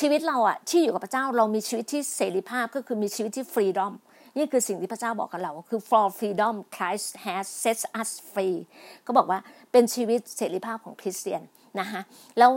[0.00, 3.92] ชีวิตเราอะที่อยู่กับพระเจ้าเรามีชีวิตที่เสรีภาพก็คือมีชีวิตที่ freedom
[4.36, 8.58] นี่คือสิ่งที่พระเจ้าบอกกับเรา คือ for freedom Christ has set us free
[9.06, 9.38] ก็บอกว่า
[9.72, 11.42] เป็นชีวิตเสรีภาพของคริสเตียน
[11.80, 12.00] นะคะ
[12.38, 12.52] แล้ว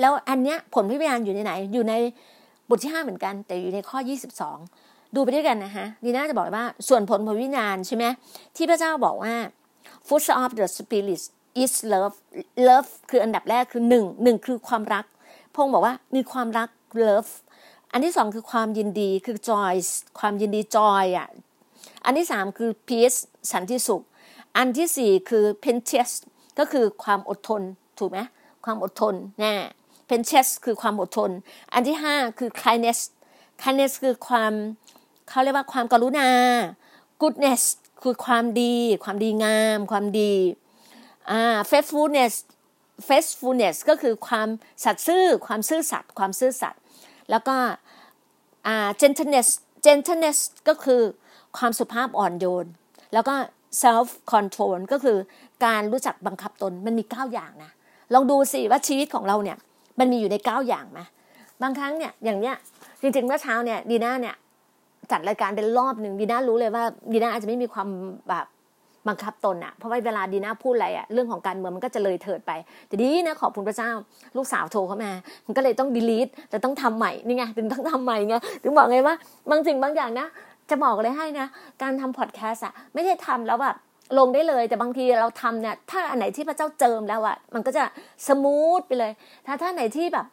[0.00, 1.94] แล้วอันเนี้ยผลพิจารณาอยู่ในไหน อยู่ใน
[2.68, 3.98] บทที่ 5 เหมือนกัน แต่อยู่ในข้อ
[4.56, 8.04] 22 ดูไปด้วยกันนะคะดีน่าจะบอกว่าส่วนผลผลวิญญาณใช่ไหม
[8.56, 9.34] ที่พระเจ้าบอกว่า
[10.06, 11.22] fruit of the spirit
[11.62, 12.16] is love
[12.68, 15.04] love คืออันดับแรกคือหนึ่งหนึ่งคือความรัก
[15.54, 16.68] พงบอกว่ามีความรัก
[17.06, 17.30] love
[17.92, 19.74] อันที่สองคือความยินดีคือ joy
[20.18, 21.28] ความยินดี joy อะ
[22.04, 23.18] อันที่สามคือ peace
[23.52, 24.02] สันติสุข
[24.56, 26.14] อันที่สี่คือ patience
[26.58, 27.62] ก็คือความอดทน
[27.98, 28.18] ถูกไหม
[28.64, 29.54] ความอดทนน่
[30.08, 31.30] patience คือความอดทน
[31.72, 33.00] อันที่ห้าคือ kindness
[33.62, 34.52] kindness คือความ
[35.28, 36.30] เขาเรียกว่าความกรุณา
[37.20, 37.62] goodness
[38.02, 40.32] คือความดี ความดีงาม ความดี
[41.30, 42.34] อ่า faithfulness
[43.08, 44.48] faithfulness ก็คือความ
[44.84, 46.80] สัตย์ซื่อ ความซื่อสัตย์ความซื่อสัตย์
[47.30, 47.56] แล้วก็
[48.66, 49.48] อ่า gentleness
[49.86, 50.38] gentleness
[50.68, 51.02] ก็คือ
[51.58, 52.66] ความสุภาพอ่อนโยน
[53.14, 53.34] แล้วก็
[53.82, 55.18] self control ก็คือ
[55.64, 57.72] การรู้จักบังคับตนมันมีเก้าอย่างนะ
[58.14, 59.56] ลองดูสิว่าชีวิตของเราเนี่ย
[59.98, 61.00] มันมีอยู่ในเก้าอย่างไหม
[61.62, 62.56] บางครั้งเนี่ยอย่างเนี้ย
[63.00, 64.36] จริงๆเมื่อเช้าเนี่ยดีน่าเนี่ย
[65.10, 67.88] จัดรายการเป็นรอบหนึ่งดีน่ารู้เลยว่าดีน่าอาจจะไม่มีความ
[68.28, 68.46] แบบ
[69.08, 72.52] บังคับตนอะเพราะว่าเวลาดีน่าพูดอะไรอะเรื่องของการเมืองมันก็จะเลยเถิดไป
[72.86, 73.90] แต่ดีนะขอบคุณพระเจ้า
[74.36, 75.12] ลูกสาวโทรเข้ามา
[75.46, 79.14] มันก็เลยต้องดีลีทแต่ต้องทำใหม่นี่ไงถึงต้องทำใหม่ไงถึงบอกไงว่า
[79.50, 80.26] บางสิ่งบางอย่างนะ
[80.70, 81.46] จะบอกเลยให้นะ
[81.82, 83.76] การทำพอดแคสต์อะไม่ใช่ทำแล้วแบบ
[84.18, 87.84] ลงได้เลย แต่บางทีเราทำเนี่ยถ้าอันไหนที่พระเจ้าเจิมแล้วอะมันก็จะ
[88.26, 89.12] smooth ไปเลย
[89.46, 90.26] ถ้าถ้าไหนที่แบบ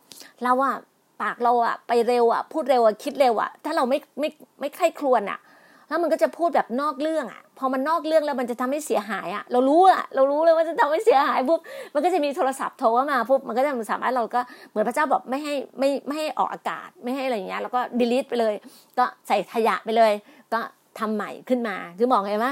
[0.43, 0.75] เราอะ
[1.21, 5.39] ปากเราอะไปเร็วอะพูดเร็วอะคิดเร็วอะถ้าเราไม่ไม่ไม่ใคร่ครวญอะ
[5.87, 11.59] แล้วมันก็จะพูดแบบนอกเรื่องอะ พอมันนอกเรื่องแล้วมันจะทำให้เสียหายอะ เรารู้อะเรารู้เลยว่าจะทำให้เสียหายปุ๊บ
[11.93, 18.53] มันก็จะมีโทรศัพท์โทรมาปุ๊บ มันก็จะสามารถเราก็เหมือนพระเจ้าบอกไม่ให้ไม่ไม่ให้ออกอากาศไม่ให้อะไรอย่างเงี้ย แล้วก็ดีลิทไปเลย
[18.97, 20.13] ก็ใส่ขยะไปเลย
[20.53, 20.59] ก็
[20.99, 22.51] ทำใหม่ขึ้นมา คือบอกไงว่า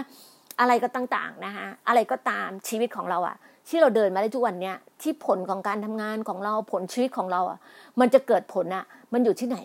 [0.60, 3.36] อะไรก็ต่างๆนะคะอะไรก็ตามชีวิตของเราอะ
[3.70, 7.60] ที่เราเดินมาได้ทุกวันเนี้ยที่ผลของการทำงานของเราผลชีวิตของเราอะ
[8.00, 9.58] มันจะเกิดผลอะ มันอยู่ที่ไหน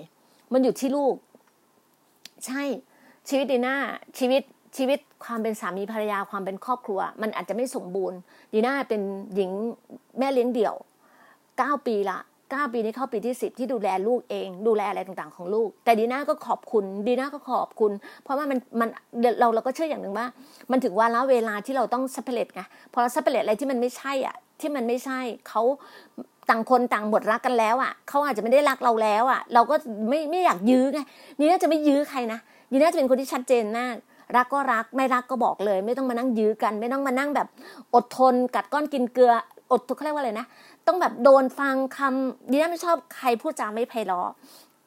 [0.53, 1.15] มันอยู่ที่ลูก
[2.47, 2.63] ใช่
[3.29, 3.75] ชีวิตดีน้า
[4.19, 4.43] ชีวิต
[4.77, 8.19] ชีวิตความเป็นสามีภรรยาความเป็นครอบครัว มันอาจจะไม่สมบูรณ์
[8.53, 9.03] ดีน่าเป็น
[9.35, 9.51] หญิง
[10.19, 10.75] แม่เลี้ยงเดี่ยว
[11.59, 12.19] เก้าปีละ
[12.51, 18.89] เก้าปีนี้เข้าปีที่สิบที่ดูแลลูกเอง ดูแลอะไรต่างๆของลูก แต่ดีน่าก็ขอบคุณดีน่าก็ขอบคุณ เพราะว่ามันมัน
[19.41, 20.27] เราเราก็เชื่ออย่างหนึ่งว่า
[20.71, 25.63] มันถึงวาระเวลาที่เราต้องสัพเพลตไงพอเราสัพเพลตอะไรที่มันไม่ใช่อะ ที่มันไม่ใช่เขา
[26.51, 29.75] ต่างคนต่างหมดรักกันแล้วอะเขาอาจจะไม่ได้รักเราแล้วอะ เราก็
[30.09, 31.01] ไม่ไม่อยากยื้อไง
[31.39, 33.95] ดีน่าจะไม่ยื้อใครนะ ดีน่าจะเป็นคนที่ชัดเจนมาก
[34.37, 37.49] รักก็รักไม่รักก็บอกเลย ไม่ต้องมานั่งยื้อกัน ไม่ต้องมานั่งแบบ
[37.95, 39.33] อดทน กัดก้อนกินเกลือ
[39.73, 40.47] อดทุกเขาเรียกว่าอะไรนะ
[40.87, 44.29] ต้องแบบโดนฟังคำดีน่าไม่ชอบใครพูดจาไม่ไพเราะ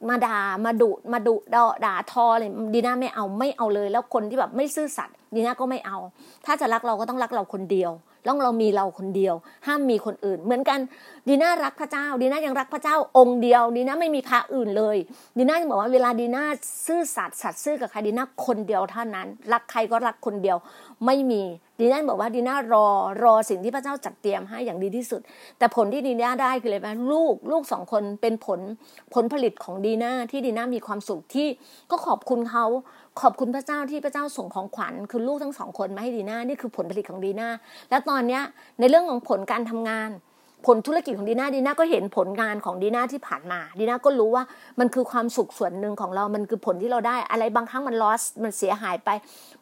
[0.10, 5.98] มาด่ามาดุมาดุด่าด่าทอเลยดีน่าไม่เอาไม่เอาเลย แล้วคนที่แบบไม่ซื่อสัตย์ดีน่าก็ไม่เอา
[6.46, 7.92] ถ้าจะรักเราก็ต้องรักเราคนเดียว
[8.28, 9.36] ต้องเรามีเราคนเดียว
[9.68, 10.80] ห้ามมีคนอื่น เหมือนกัน
[11.28, 14.98] ดีน่ารักพระเจ้าดีน่ายังรักพระเจ้าองค์เดียวดีน่าไม่มีพระอื่นเลย
[15.38, 16.46] ดีน่าจะบอกว่าเวลาดีน่า
[16.88, 20.58] ซื่อสัตย์สัตย์ซื่อกับใครดีน่าคนเดียวเท่านั้น รักใครก็รักคนเดียว
[21.06, 21.44] ไม่มี
[21.80, 22.88] ดีน่าบอกว่าดีน่ารอ
[23.24, 25.22] รอสิ่งที่พระเจ้าจัดเตรียมให้อย่างดีที่สุด
[25.58, 28.60] แต่ผลที่ดีน่าได้คืออะไรไหมลูกลูกสองคนเป็นผล
[29.14, 31.48] ผลผลิตของดีน่าที่ดีน่ามีความสุขที่
[31.92, 32.66] ก็ขอบคุณเขา
[33.22, 37.50] ขอบคุณพระเจ้าที่พระเจ้าส่งของขวัญคือลูกทั้งสองคนมาให้ดีน่านี่คือผลผลิตของดีน่า
[37.90, 38.44] แล้วตอนเนี้ย
[38.80, 40.10] ในเรื่องของผลการทำงาน
[40.66, 44.44] ผลธุรกิจของดีน่าดีน่าก็เห็นผลงานของดีน่าที่ผ่านมาดีน่าก็รู้ว่า
[44.80, 49.10] มันคือความสุขส่วนหนึ่งของเรา มันคือผลที่เราได้ อะไรบางครั้งมันลอสมันเสียหายไป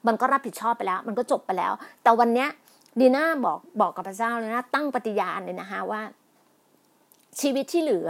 [0.08, 2.50] มันก็รับผิดชอบไปแล้ว มันก็จบไปแล้ว แต่วันเนี้ย
[3.00, 6.02] ดีน่าบอกบอกกับพระเจ้าเลยนะตั้งปฏิญาณเลยนะคะว่า
[7.42, 8.10] ชีวิตที่เหลือ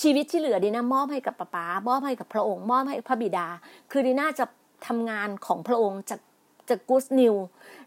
[0.00, 3.46] ชีวิตที่เหลือดีน่ามอบให้กับป้าป๋ามอบให้กับพระองค์มอบให้พระบิดา
[3.90, 4.44] คือดีน่าจะ
[4.86, 6.16] ทำงานของพระองค์จะ
[6.72, 7.34] จะกูสนิว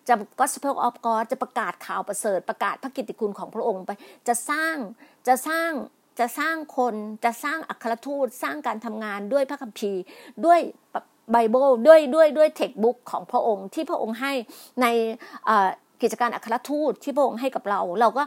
[0.08, 3.91] จะก็สเปลออฟกอจะประกาศข่าวประเสริฐประกาศพระกิตติคุณของพระองค์ไป
[4.28, 4.76] จะสร้าง
[5.28, 5.71] จะสร้าง
[6.19, 6.95] จะสร้างคน
[7.26, 10.02] จะสร้างอัครทูตสร้างการทำงานด้วยพระคัมภีร์
[10.45, 10.60] ด้วย
[11.32, 14.32] ไบเบิลด้วยด้วยด้วยเทคบุ๊กของพระองค์ที่พระองค์ให้
[14.82, 14.86] ใน
[16.02, 18.24] กิจการอัครทูตที่พระองค์ให้กับเรา เราก็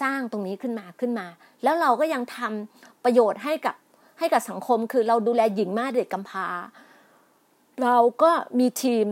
[0.00, 1.26] สร้างตรงนี้ขึ้นมาขึ้นมา
[1.62, 3.76] แล้วเราก็ยังทำประโยชน์ให้กับ
[4.18, 6.46] ให้กับสังคม คือเราดูแลหญิงม่เด็กกำพร้า
[7.82, 9.06] เราก็มีทีม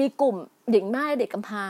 [0.00, 0.36] มีกลุ่ม
[0.70, 1.64] หญิงแม่เด็กกำพร้า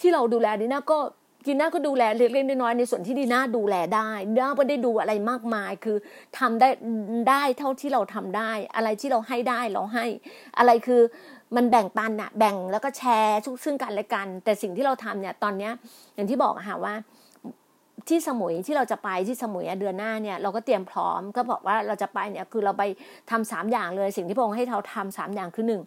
[0.00, 0.98] ที่เราดูแลดีน่าก็
[1.46, 5.96] ดีน่าก็ดูแลเล็กๆน้อยๆในส่วนที่ดีน่าดูแลได้ดีน่าไม่ได้ดูอะไรมากมาย คือ
[6.38, 6.68] ทำได้
[7.28, 10.04] ได้เท่าที่เราทำได้ อะไรที่เราให้ได้เราให้
[10.58, 11.00] อะไรคือ
[11.56, 15.72] มันแบ่งปันอะแบ่งแล้วก็แชร์ซึ่งกันและกัน แต่สิ่งที่เราทำเนี่ยตอนเนี้ย
[16.14, 16.94] อย่างที่บอกอะค่ะว่า
[18.08, 22.82] ที่สมุยที่เราจะไปที่สมุยเดือนหน้าเนี่ยเราก็เตรียมพร้อมก็บอกว่าเราจะไปเนี่ยคือเราไป
[23.30, 25.82] ทำสามอย่างเลย สิ่งที่พระองค์ให้เราทำสามอย่างคือหนึ่ง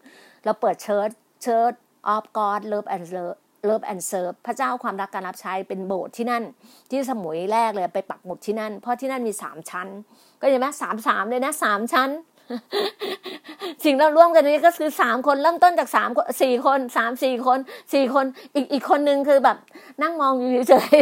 [0.46, 1.74] เราเปิด Chur- Church
[2.08, 6.44] of God love and love love and serve พระเจ้าความรักการรับใช้เป็นโบสถ์ที่นั่น
[6.90, 9.88] ที่สมุยแรกเลยไปปักหมุดที่นั่น เพราะที่นั่นมีสามชั้น
[10.42, 12.10] ก็เห็นไหมสามสามเลยนะสามชั้น
[13.84, 16.10] สิ่งเราร่วมกันนี้ก็คือสามคนเริ่มต้นจากสาม
[16.42, 17.60] สี่คนสามสี่คน
[17.94, 19.58] สี่คนอีกอีกคนนึงคือแบบ
[20.02, 21.00] นั่งมองอยู่เฉย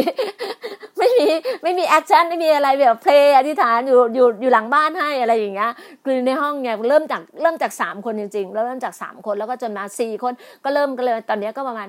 [0.98, 1.28] ไม่มี
[1.62, 5.72] ไม่มี action ไม่มีอะไรแบบ pray อธิษฐานอยู่อยู่อยู่หลังบ้านให้อะไรอย่างเงี้ย
[6.04, 10.32] คือในห้องเนี่ยเริ่มจากเริ่มจากสามคนจริงๆแล้วเริ่มจากสามคนแล้วก็จนมาสี่คน
[10.64, 11.88] ก็เริ่มกันเลยตอนนี้ก็ประมาณ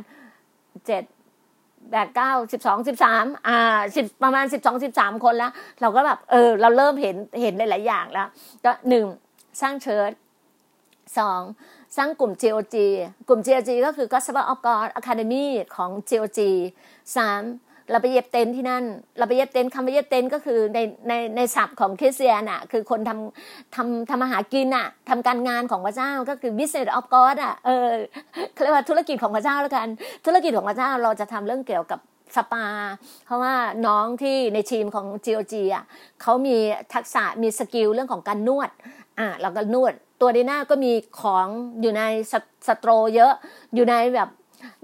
[0.88, 1.04] เจ็ด
[1.92, 8.28] แปดเก้าสิบสองสิบสามอ่าสิบประมาณสิบสองสิบสามคนแล้ว เราก็แบบเออ เราเริ่มเห็นเห็นหลายๆอย่างแล้ว
[8.66, 9.06] ก็หนึ่ง
[9.62, 10.12] สร้าง church
[11.18, 11.42] สอง
[11.98, 12.76] สร้างกลุ่ม GOG
[13.28, 16.40] กลุ่ม GOG ก็คือ Gospel of God Academy ของ GOG
[17.18, 17.42] สาม
[17.92, 18.84] เราไปเย็บเต็นที่นั่น
[19.18, 27.88] เราไปเย็บเต็นคำว่าเย็บเต็นก็คือในในในศัพท์ของคริสเตียนอะคือคนทำทำทำอาหากินอะทำการงานของพระเจ้าก็คือ business of God อะเออ
[28.64, 29.88] เรียกว่าธุรกิจของพระเจ้าแล้วกัน
[30.26, 32.00] ธุรกิจของพระเจ้าเราจะทำเรื่องเกี่ยวกับ
[32.36, 32.66] สปา
[33.26, 33.54] เพราะว่า
[33.88, 35.84] น้องที่ในทีมของ GOG อะ
[36.22, 36.56] เขามี
[36.94, 38.70] ทักษะมีสกิลเรื่องของการนวด
[39.20, 41.48] อะเราก็นวด ตัวดีน่าก็มีของ
[41.82, 42.04] อยู่ใน
[42.68, 43.34] สตรอเยอะ
[43.76, 44.30] อยู่ในแบบ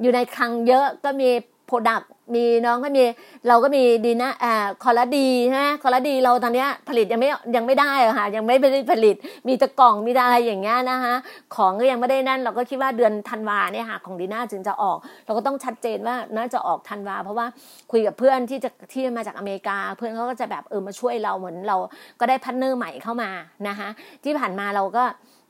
[0.02, 1.30] อยู่ในคลังเยอะก็มี
[1.66, 2.02] โปรดัก
[2.36, 3.04] มีน้องก็มี
[3.48, 9.15] เราก็มีดีนะอ่าคอร์ดีนะคอร์ดีเราตอนนี้ผลิตยังไม่ยังไม่ได้อะค่ะยังไม่ได้ผลิต
[9.48, 11.15] มีตะกล่องมีอะไรอย่างเงี้ยนะคะ
[11.56, 17.46] ของก็ยังไม่ได้นั่น เราก็คิดว่าเดือนธันวาเนี่ยค่ะของดีน่าจึงจะออก เราก็ต้องชัดเจนว่าน่าจะออกธันวา เพราะว่า
[17.91, 21.78] คุยกับเพื่อนที่จะที่มาจากอเมริกา เพื่อนเขาก็จะแบบเออมาช่วยเราเหมือนเรา
[22.20, 23.30] ก็ได้ partner ใหม่เข้ามา
[23.67, 23.89] นะคะ
[24.24, 25.04] ที่ผ่านมาเราก็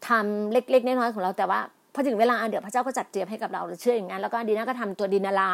[0.07, 1.59] ทำเล็กๆน้อยๆของเราแต่ว่า
[1.93, 5.51] พอถึงเวลาเดี๋ยวพระเจ้าก็จัดเตรียมให้กับเราเราเชื่ออย่างนั้นแล้วก็ดีน่าก็ทำตัวดีน่าแลนด์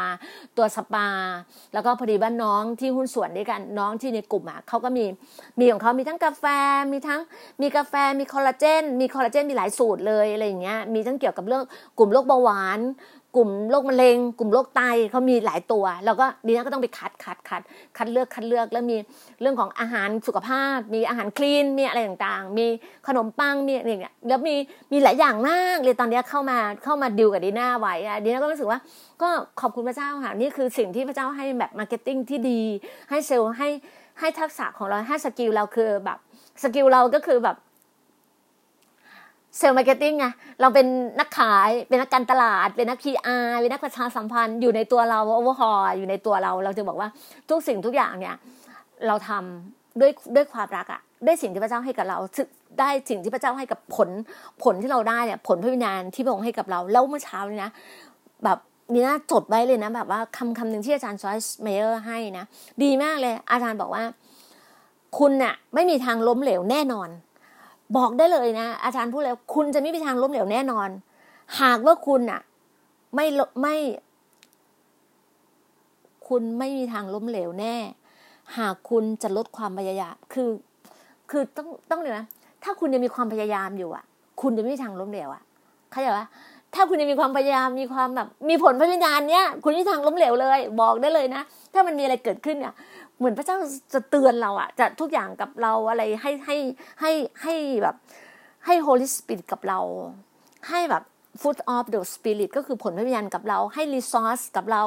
[0.58, 1.08] ตัวสปา
[1.74, 5.06] แล้วก็พอดีบ้านน้องที่หุ้นส่วนด้วยกันน้องที่ในกลุ่มอะเขาก็มี
[5.60, 6.46] มีของเขามีทั้งกาแฟ
[6.92, 7.22] มีทั้ง
[7.62, 11.64] มีกาแฟมีคอลลาเจนมีคอลลาเจนมีหลายสูตรเลยอะไรอย่างเงี้ยมีทั้งเกี่ยวกับเรื่อง
[11.98, 12.80] กลุ่มโรคเบาหวาน
[13.36, 17.62] กลุ่มโรคมะเร็ง กลุ่มโรคไตเขามีหลายตัว แล้วก็ดีน่าก็ต้องไปคัดคัดคัด
[17.98, 18.98] คัดเลือกคัดเลือกแล้วมี
[19.42, 22.68] เรื่องของอาหารสุขภาพ มีอาหาร clean มีอะไรต่างๆ มี
[23.08, 24.56] ขนมปังมีอะไรอย่างเงี้ยแล้วมี
[24.92, 28.80] มีหลายอย่างมากเลยตอนนี้เข้ามาเข้ามาดิวกับดีน่าไว้ดีน่าก็รู้สึกว่า
[29.22, 29.30] ก็
[29.62, 32.62] ขอบคุณพระเจ้าค่ะนี่คือสิ่งที่พระเจ้าให้แบบ marketing ที่ดี
[33.10, 33.70] ให้เซลล์ให้
[34.20, 36.18] ให้ทักษะของเราให้ skill เราคือแบบ
[36.64, 37.56] skill เราก็คือแบบ
[39.58, 40.26] sales marketing ไง
[40.62, 40.88] เราเป็น
[41.20, 47.10] นักขายเป็นนักการตลาด เป็นนัก PR เป็นนักประชาสัมพันธ์อยู่ในตัวเรา overall อยู่ในตัวเรา เราจะบอกว่า
[47.50, 48.36] ทุกสิ่งทุกอย่างเนี่ย
[49.08, 52.18] เราทำด้วยด้วยความรักอะได้สิ่งที่พระเจ้าให้กับเรา
[52.80, 54.10] ได้สิ่งที่พระเจ้าให้กับผล
[54.64, 57.72] ผลที่เราได้เนี่ย ผลพระวิญญาณที่พระองค์ให้กับเรา แล้วเมื่อเช้านี้นะ
[58.44, 58.58] แบบ
[58.94, 62.46] นี่นะจดไว้เลยนะแบบว่าคำคำหนึ่งที่อาจารย์ Joyce Meyer ให้นะ
[62.84, 64.04] ดีมากเลย อาจารย์บอกว่า
[65.18, 67.10] คุณน่ะ ไม่มีทางล้มเหลวแน่นอน
[67.96, 70.90] บอกได้เลยนะ อาจารย์พูดแล้วคุณจะไม่มีทางล้มเหลวแน่นอน
[71.62, 72.42] หากว่าคุณอะ
[73.16, 73.26] ไม่
[73.62, 73.76] ไม่
[76.28, 77.76] คุณไม่มีทางล้มเหลวแน่
[78.58, 80.50] หากคุณจะลดความพยายามคือ
[81.30, 82.26] คือต้องต้องเลยนะ
[82.64, 84.04] ถ้าคุณยังมีความพยายามอยู่อะ
[84.42, 85.44] คุณจะไม่มีทางล้มเหลวอะ
[85.92, 86.26] เข้าใจปะ
[86.76, 91.42] ถ้าคุณยังมีความพยายามมีความแบบ มีผลพยานเนี้ยคุณไม่มีทางล้มเหลวเลย บอกได้เลยนะ
[91.74, 92.74] ถ้ามันมีอะไรเกิดขึ้นเนี่ย
[93.18, 93.58] เหมือนพระเจ้า
[93.94, 96.58] จะเตือนเราอะจะทุกอย่างกับเราอะไรให้ให้
[97.02, 97.12] ให้
[97.44, 97.54] ให้
[97.84, 97.96] แบบ
[98.66, 99.80] ให้ Holy Spirit กับเรา
[100.70, 101.04] ให้แบบ
[101.42, 104.84] Food of the Spirit ก็คือผลพระวิญญาณกับเรา ให้ Resource กับเรา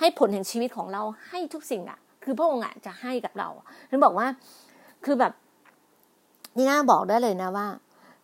[0.00, 3.48] ให้ผลแห่งชีวิตของเราให้ทุกสิ่งอะคือพระองค์อะจะให้กับเรา
[3.90, 4.26] ฉันบอกว่า
[5.04, 5.32] คือแบบ
[6.56, 7.66] นี่น่าบอกได้เลยนะว่า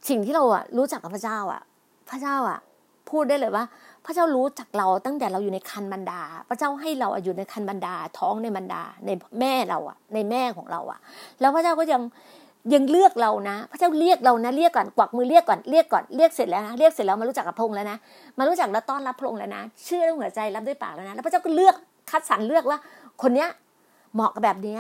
[0.09, 1.63] สิ่งที่เราอะรู้จักกับพระเจ้าอะ
[2.11, 2.59] พระเจ้าอะ
[3.11, 3.65] พูดได้เลยว่า
[4.07, 10.99] พระเจ้ารู้จักเราตั้งแต่เราอยู่ในคันบรรดา พระเจ้าให้เราอยู่ในคันบรรดา ท้องในบรรดา ในแม่เราอะในแม่ของเราอะ
[11.41, 12.03] แล้วพระเจ้าก็ยัง
[12.75, 17.99] ยังเลือกเรานะ พระเจ้าเรียกเรานะเรียกก่อนกวักมือเรียกก่อนเรียกก่อนเรียกเสร็จแล้วนะเรียกเสร็จแล้วมารู้จักกับพระองค์แล้วนะ
[18.39, 21.75] มารู้จักแล้วต้อนรับพระองค์แล้วนะเชื่อด้วยหัวใจรับด้วยปากแล้วนะแล้วพระเจ้าก็เลือก
[22.11, 22.79] คัดสรรเลือกว่า
[23.23, 23.49] คนเนี้ย
[24.15, 24.79] เหมาะกับแบบนี้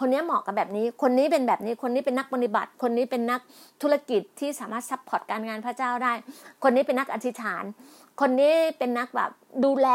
[0.00, 3.40] คนนี้เหมาะกับแบบนี้ คนนี้เป็นแบบนี้ คนนี้เป็นนักปฏิบัติ คนนี้เป็นนัก
[3.82, 6.12] ธุรกิจที่สามารถ support การงานพระเจ้าได้
[6.62, 7.64] คนนี้เป็นนักอธิษฐาน
[8.20, 9.30] คนนี้เป็นนักแบบ
[9.64, 9.88] ดูแล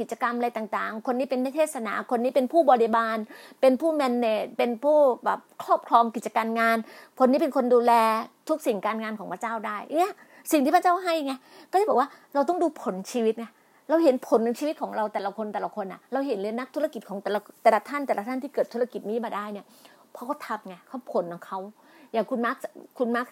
[0.00, 3.16] กิจกรรมอะไรต่างๆ คนนี้เป็นนักเทศนา คนนี้เป็นผู้บริบาล
[3.60, 6.76] เป็นผู้แมนเนจเป็นผู้แบบครอบครองกิจการงาน
[7.18, 7.92] คนนี้เป็นคนดูแล
[8.48, 10.12] ทุกสิ่งการงานของพระเจ้าได้ เนี่ย
[10.52, 11.32] สิ่งที่พระเจ้าให้ไง
[11.72, 13.46] ก็จะบอกว่าเราต้องดูผลชีวิตไง
[13.88, 19.66] เราเห็นผลในชีวิตของเราแต่ละคนแต่ละคนอะ เราเห็นเลยนักธุรกิจของแต่ละแต่ละท่านแต่ละท่านที่เกิดธุรกิจนี้มาได้เนี่ย
[20.12, 21.58] เพราะเขาทำไงเขาผลของเขา
[22.12, 22.56] อย่างคุณมาร์ค
[22.98, 23.26] คุณมาร์ค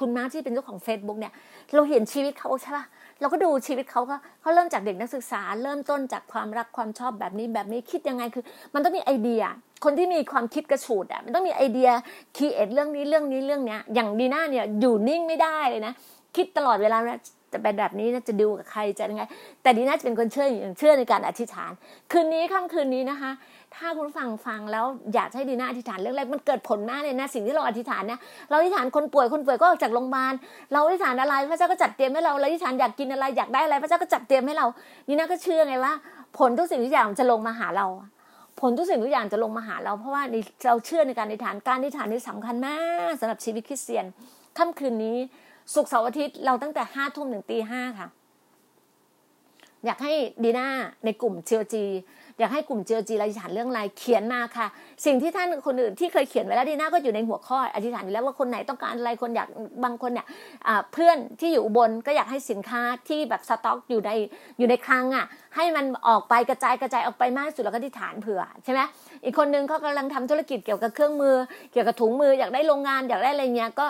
[0.00, 1.32] คุณมาร์คที่เป็นเจ้าของ Facebook เนี่ย
[1.74, 2.84] เราเห็นชีวิตเขาใช่ป่ะ
[3.20, 8.44] เราก็ดูชีวิตเขาเขาเขาเริ่มจากเด็กนักศึกษา เริ่มต้นจากความรักความชอบแบบนี้แบบนี้คิดยังไงคือ
[8.74, 9.42] มันต้องมีไอเดีย
[9.84, 11.88] คนที่มีความคิดกระฉูดอะมันต้องมีไอเดีย
[12.36, 15.92] create เรื่องนี้เรื่องนี้เรื่องเนี้ยอย่างดีน่าเนี่ยอยู่นิ่งไม่ได้เลยนะ
[16.36, 16.98] คิดตลอดเวลา
[17.52, 19.24] จะเป็นแบบนี้นะจะดูกับใครจะยังไง
[19.62, 20.46] แต่ดีน่าจะเป็นคนเชื่อ
[20.78, 21.72] เชื่อในการอธิษฐาน
[22.12, 23.30] คืนนี้ค่ำคืนนี้นะคะ
[23.76, 30.32] ถ้าคุณฟังฟังแล้วอยากให้ดีน่าอธิษฐานเรื่องอะไรมันเกิดผลมากเลยนะ สิ่งที่เราอธิษฐานเนี่ยเราอธิษฐานคนป่วยคนป่วยก็ออกจากโรงพยาบาล
[30.72, 34.66] เราอธิษฐานอะไรพระเจ้าก็จัดเตรียมให้เราเราอธิษฐานอยากกินอะไรอยากได้อะไร พระเจ้าก็จัดเตรียมให้เรา
[35.08, 35.92] ดีน่าก็เชื่อไงว่า
[36.38, 37.86] ผลทุกสิ่งทุกอย่างจะลงมาหาเรา
[38.60, 40.22] ผลทุกสิ่งทุกอย่างจะลงมาหาเราเพราะว่า
[40.66, 42.78] เราเชื่อในการอธิษฐานการอธิษฐานนี่สำคัญมา
[43.10, 44.04] กสำหรับชีวิตคริสเตียน
[44.58, 45.16] ค่ำคืนนี้
[45.74, 48.08] สุกเสาร์อาทิตย์เราตั้งแต่ห้าทุ่มถึงตีห้าค่ะ
[49.84, 50.12] อยากให้
[50.44, 50.68] ดีน่า
[51.04, 51.84] ในกลุ่มเจียวจี
[52.40, 54.66] อยากให้กลุ่มเจียวจีอธิษฐานเรื่องอะไรเขียนมาค่ะ
[55.06, 59.48] สิ่งที่ท่านคนอื่นที่เคยเขียนไว้แล้วดีน่าก็อยู่ในหัวข้ออธิษฐานอยู่แล้วว่าคนไหนต้องการอะไรคนอยาก
[59.84, 60.26] บางคนเนี่ย
[60.92, 64.10] เพื่อนที่อยู่บนก็อยากให้สินค้าที่แบบสต็อกอยู่ใน
[64.58, 65.26] อยู่ในคลังอะ
[65.56, 68.80] ให้มันออกไปกระจายกระจายออกไปมากสุดแล้วก็อธิษฐานเผื่อใช่ไหม
[69.24, 71.34] อีกคนนึงเขากำลังทำธุรกิจเกี่ยวกับเครื่องมือ
[71.72, 73.86] เกี่ยวกับถุงมืออยากได้โรงงานอยากได้อะไรเงี้ยก็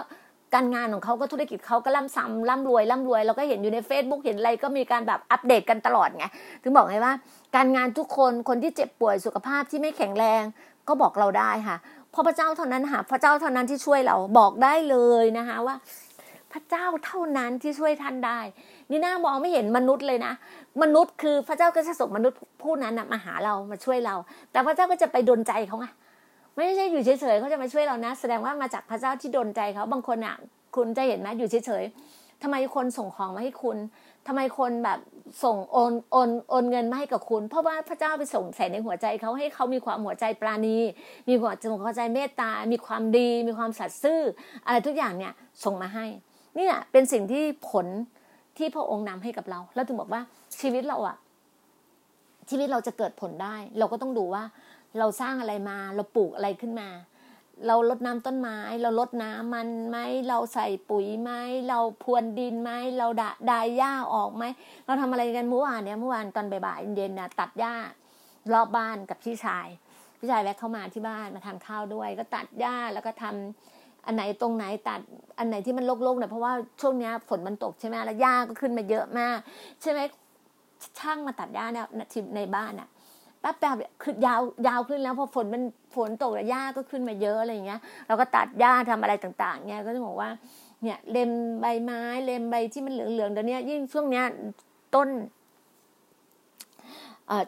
[0.54, 6.26] การงานของเขาก็ธุรกิจเขาก็ร่ำซ้ำร่ำรวยร่ำรวยเราก็เห็นอยู่ใน Facebook เห็นอะไรก็มีการแบบอัปเดตกันตลอดไง
[6.62, 7.14] ถึงบอกไงว่า
[7.56, 10.42] การงานทุกคนคนที่เจ็บป่วยสุขภาพที่ไม่แข็งแรง
[10.88, 11.76] ก็บอกเราได้ค่ะ
[12.10, 15.76] เพราะพระเจ้าเท่านั้นค่ะพระเจ้าเท่านั้นที่ช่วยเราบอกได้เลยนะคะว่า
[16.52, 18.40] พระเจ้าเท่านั้นที่ช่วยท่านได้
[18.90, 20.32] นี่น่ามองไม่เห็นมนุษย์เลยนะ
[20.82, 24.14] มนุษย์คือพระเจ้าก็จะส่งมนุษย์ผู้นั้นมาหาเรามาช่วยเรา
[24.52, 25.86] แต่พระเจ้าก็จะไปดนใจเขาไง
[26.54, 30.36] ไม่ใช่อยู่เฉยๆเขาจะมาช่วยเรานะ แสดงว่ามาจากพระเจ้าที่ดนใจเขาบางคนอะ
[30.76, 33.78] คุณจะเห็นไหมอยู่เฉยๆทำไมคนส่งของมาให้คุณ
[34.26, 34.98] ทำไมคนแบบ
[35.44, 40.78] ส่งโอนโอนโอนเงินมาให้กับคุณ เพราะว่าพระเจ้าไปส่งใส่ในหัวใจเขาให้เขามีความหัวใจปราณี
[41.28, 44.20] มีหัวใจหัวใจเมตตา มีความดี มีความสัตย์ซื่อ
[44.66, 45.32] อะไรทุกอย่างเนี่ย
[45.64, 46.06] ส่งมาให้
[46.56, 47.86] นี่แหละเป็นสิ่งที่ผล
[48.58, 50.22] ที่พระองค์นำให้กับเรา แล้วถึงบอกว่า
[50.60, 51.16] ชีวิตเราอะ
[52.50, 54.42] ชีวิตเราจะเกิดผลได้ เราก็ต้องดูว่า
[54.98, 56.88] เราสร้างอะไรมา เราปลูกอะไรขึ้นมา
[57.66, 59.98] เราลดน้ำต้นไม้ เราลดน้ำมันไหม
[60.28, 61.32] เราใส่ปุ๋ยไหม
[61.68, 64.44] เราพรวนดินไหมเราดาดายหญ้าออกไหม
[64.84, 67.74] เราทำอะไรกันเมื่อวานเนี่ยเมื่อวานตอนบ่ายๆเย็นนะตัดหญ้า
[68.52, 69.68] รอบบ้านกับพี่ชาย
[70.18, 75.00] พี่ชายแวะเข้ามาที่บ้านมาทานข้าวด้วย ก็ตัดหญ้าแล้วก็ทำอันไหนตรงไหนตัด
[75.38, 79.38] อันไหนที่มันโล่งๆเนี่ยเพราะว่าช่วงนี้ฝนมันตกใช่ไหมแล้วหญ้าก็ขึ้นมาเยอะมาก
[79.82, 80.00] ใช่ไหม
[80.98, 81.86] ช่างมาตัดหญ้าเนี่ย
[82.36, 82.88] ในบ้านอะ
[83.40, 85.62] แป๊บแบบคือยาวยาวขึ้นแล้วพอฝนมัน
[85.94, 90.30] ฝนตกแล้วหญ้าก็ขึ้นมาเยอะอะไรอย่างเงี้ย เราก็ตัดหญ้าทำอะไรต่าง ๆเงี้ยก็จะบอกว่า
[90.82, 94.24] เนี่ยเล็มใบไม้เล็มใบที่มันเหลืองๆเดี๋ยวนี้ยิ่งช่วงเนี้ย
[94.94, 95.08] ต้น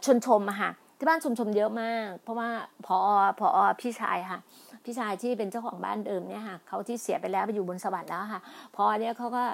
[0.05, 2.51] ชนชมอะค่ะที่บ้านชมชมเยอะมาก เพราะว่า
[2.87, 2.99] พอ
[3.39, 3.49] พอ
[3.81, 4.41] พี่ชายค่ะ
[4.85, 8.41] พี่ชายที่เป็นเจ้าของบ้านเดิมเนี่ยค่ะเขาที่เสียไปแล้วไปอยู่บนสวรรค์แล้วค่ะ
[8.77, 9.45] พอเนี่ยเขาก็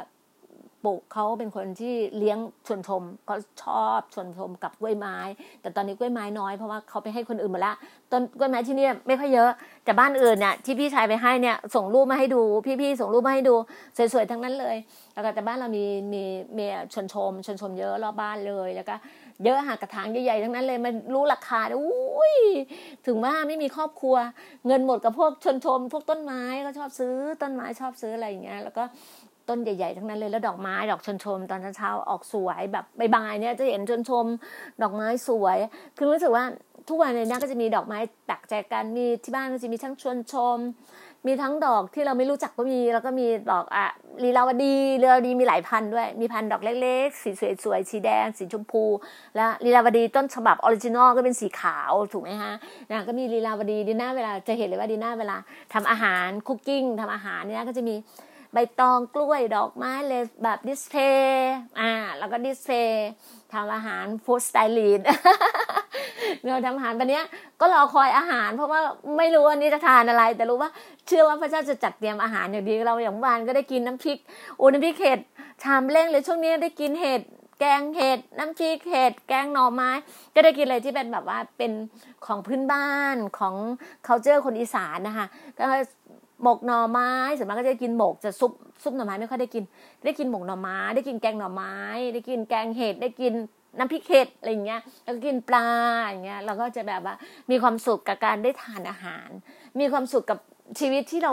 [0.84, 5.16] ปลูกเขาเป็นคนที่เลี้ยงชวนชม ก็ชอบชวนชมกับกล้วยไม้
[5.60, 7.74] แต่ตอนนี้กล้วยไม้น้อยเพราะว่าเขาไปให้คนอื่นหมดละ
[8.10, 9.50] ต้นกล้วยไม้ที่นี่ไม่ค่อยเยอะ
[9.84, 12.42] แต่บ้านอื่นเนี่ยที่พี่ชายไปให้เนี่ยส่งรูปมาให้ดู
[12.80, 13.54] พี่ๆส่งรูปมาให้ดู
[13.96, 14.76] สวยๆทั้งนั้นเลย
[15.14, 16.22] แล้วก็แต่บ้านเรามีมี
[16.58, 18.94] มีชวนชมชวนชมเยอะรอบบ้านเลยแล้วก็
[19.44, 22.34] เยอะหากระถางใหญ่ๆทั้งนั้นเลยมันรู้ราคาอุ้ย
[23.06, 24.16] ถึงว่าไม่มีครอบครัว
[24.66, 28.84] เงินหมดกับพวกชนชม พวกต้นไม้ก็ชอบซื้อต้นไม้ชอบซื้ออะไรอย่างเงี้ยแล้วก็
[29.48, 34.26] ต้นใหญ่ๆทั้งนั้นเลยแล้วดอกไม้ดอกชนชม ตอนเช้าออกสวยแบบใบๆเนี่ยจะเห็นชนชม
[34.82, 35.58] ดอกไม้สวย
[35.96, 36.44] คือรู้สึกว่า
[36.88, 40.58] ทุกวันในนี้ก็จะมีดอกไม้แปลกใจกันมีที่บ้านก็จะมีทั้งชนชม
[41.26, 43.86] มีทั้งดอกที่เราไม่รู้จักก็มีแล้วก็มีดอกอะ
[44.24, 47.30] ลีลาวดีลีลาวดีมีหลายพันธุ์ด้วย มีพันธุ์ดอกเล็กๆ สี
[47.64, 48.84] สวยๆสีแดง สีชมพู
[49.36, 52.52] แล้วลีลาวดีต้นฉบับ original ก็เป็นสีขาวถูกไหมฮะ
[52.90, 55.36] นะก็มีลีลาวดีดีน่าเวลาจะเห็นเลยว่าดีน่าเวลา
[55.72, 57.94] ทำอาหาร cooking ทำอาหารเนี่ยก็จะมี
[58.52, 63.08] ใบตองกล้วยดอกไม้เลยแบบ display อ่าแล้วก็ display
[63.52, 65.06] ทำอาหาร food stylist
[66.52, 67.20] เราทำอาหารวันนี้
[67.60, 68.80] ก็รอคอยอาหาร เพราะว่า
[69.18, 70.70] ไม่รู้ว่านี้จะทานอะไร แต่รู้ว่า
[71.06, 74.18] เชื่อว่าพระเจ้าจะจัดเตรียมอาหารอย่างดีเราอย่างวานก็ได้กินน้ำพริก
[74.56, 75.20] โอ้น้ำพริกเห็ด
[75.62, 77.22] ชามเล่งเลยช่วงนี้ได้กินเห็ด
[77.60, 79.90] แกงเห็ดน้ำพริกเห็ดแกงหน่อไม้
[80.34, 81.72] ก็ได้กินอะไรที่เป็นแบบว่าเป็น
[82.26, 83.54] ของพื้นบ้านของ
[84.06, 85.26] culture คนอีสานนะคะ
[85.58, 85.64] ก็
[86.42, 89.64] หมกหน่อไม้ส่วนมากก็จะกินหมกจะซุปซุปหน่อไม้ไม่ค่อยได้กิน
[90.04, 91.74] ได้กินหมกหน่อไม้ ได้กินแกงหน่อไม้
[92.14, 93.34] ได้กินแกงเห็ดได้กิน
[93.78, 95.66] น้ำพริกเห็ดอะไรอย่างเงี้ยแล้วก็กินปลา
[96.06, 97.14] อย่างเงี้ยเราก็จะแบบว่า
[97.50, 99.28] มีความสุขกับการได้ทานอาหาร
[99.80, 100.38] มีความสุขกับ
[100.80, 101.32] ชีวิตที่เรา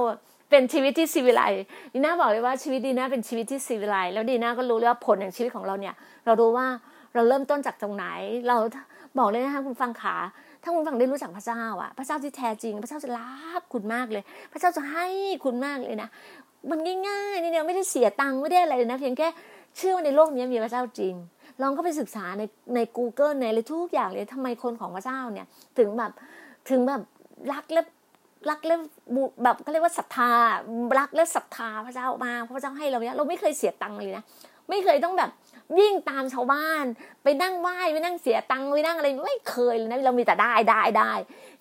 [0.50, 1.42] เป็นชีวิตที่ซีวิไล
[1.94, 5.96] ดีน่าบอกเลยว่าชีวิตดีน่าเป็นชีวิตที่ซีวิไลแล้วดีน่าก็รู้เลยว่าผลแห่งชีวิตของเราเนี่ย
[6.26, 6.68] เรารู้ว่า
[7.14, 8.06] เราเริ่มต้นจากตรงไหน
[8.48, 8.58] เรา
[9.20, 10.16] บอกเลยนะคะคุณฟังขา
[10.66, 15.06] ถ้าคุณฟังได้รู้จักพระเจ้าอะ พระเจ้าที่แท้จริง พระเจ้าจะรักคุณมากเลย พระเจ้าจะให้
[15.44, 16.10] คุณมากเลยนะ
[16.70, 19.28] มันง่ายๆนี่เนี่ยไม่ได้เสียตังค์ไม่ได้อะไรเลยนะเพียงแค่
[19.78, 21.14] เชื่อว่าในโลกนี้มีพระเจ้าจริง
[21.62, 22.44] ลองเข้าไปศึกษาใน
[22.76, 25.48] ใน Google ในอะไรทุกอย่างเลยทำไมคนของพระเจ้าเนี่ย
[25.78, 26.12] ถึงแบบ
[26.70, 27.02] ถึงแบบ
[27.54, 27.82] รักและ
[28.50, 28.76] รักและ
[29.44, 30.32] แบบเขาเรียกว่าศรัทธา
[31.00, 34.26] รักและศรัทธาพระเจ้ามาพระเจ้าให้เราเนี่ยเราไม่เคยเสียตังค์เลยนะ
[34.70, 35.30] ไม่เคยต้องแบบ
[35.80, 36.86] ยิ่งตามชาวบ้าน
[37.24, 41.12] ไปนั่งไหว้ไปนั่งเสียตังค์ไปนั่งอะไรไม่เคยเลยนะเรามีแต่ได้ได้ได้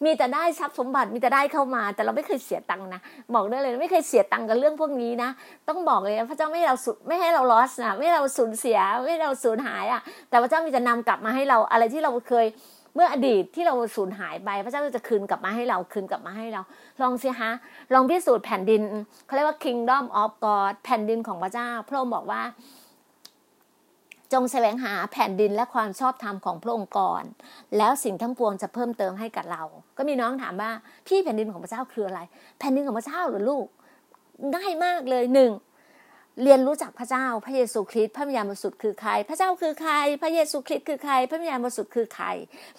[0.04, 3.00] มีแต่ได้ทรัพย์สมบัติมีแต่ได้เข้ามา แต่เราไม่เคยเสียตังค์นะ
[3.34, 5.30] บอกได้เลยไม่เคยเสียตังค์กับเรื่องพวกนี้นะ
[5.68, 12.46] ต้องบอกเลยพระเจ้าไม่ให้เราสุดไม่ให้เราลอสนะไม่ให้เราสูญเสียไม่ให้เราสูญหายอะ แต่พระเจ้ามีจะนำกลับมาให้เราอะไรที่เราเคย
[12.94, 16.62] เมื่ออดีตที่เราสูญหายไป พระเจ้าจะคืนกลับมาให้เราคืนกลับมาให้เรา
[17.02, 17.50] ลองสิฮะ
[17.94, 18.82] ลองพิสูจน์แผ่นดิน
[19.26, 22.42] เขาเรียกว่า kingdom of God แผ่นดินของพระเจ้า พระองค์บอกว่า
[24.34, 27.24] จงแสวงหาแผ่นดินและความชอบธรรมของพระองค์ก่อน
[27.78, 29.62] แล้วสิ่งทั้งปวงจะเพิ่มเติมให้กับเรา
[29.98, 30.70] ก็มีน้องถามว่า
[31.06, 32.20] พี่แผ่นดินของพระเจ้าคืออะไร
[32.58, 33.66] แผ่นดินของพระเจ้าหรือลูก
[34.54, 35.52] ง่ายมากเลยหนึ่ง
[36.42, 42.26] เรียนรู้จักพระเจ้าพระเยซูคริสต์พระวิญญาณบริสุทธิ์คือใคร พระเจ้าคือใคร พระเยซูคริสต์คือใคร พระวิญญาณบริสุทธิ์คือใคร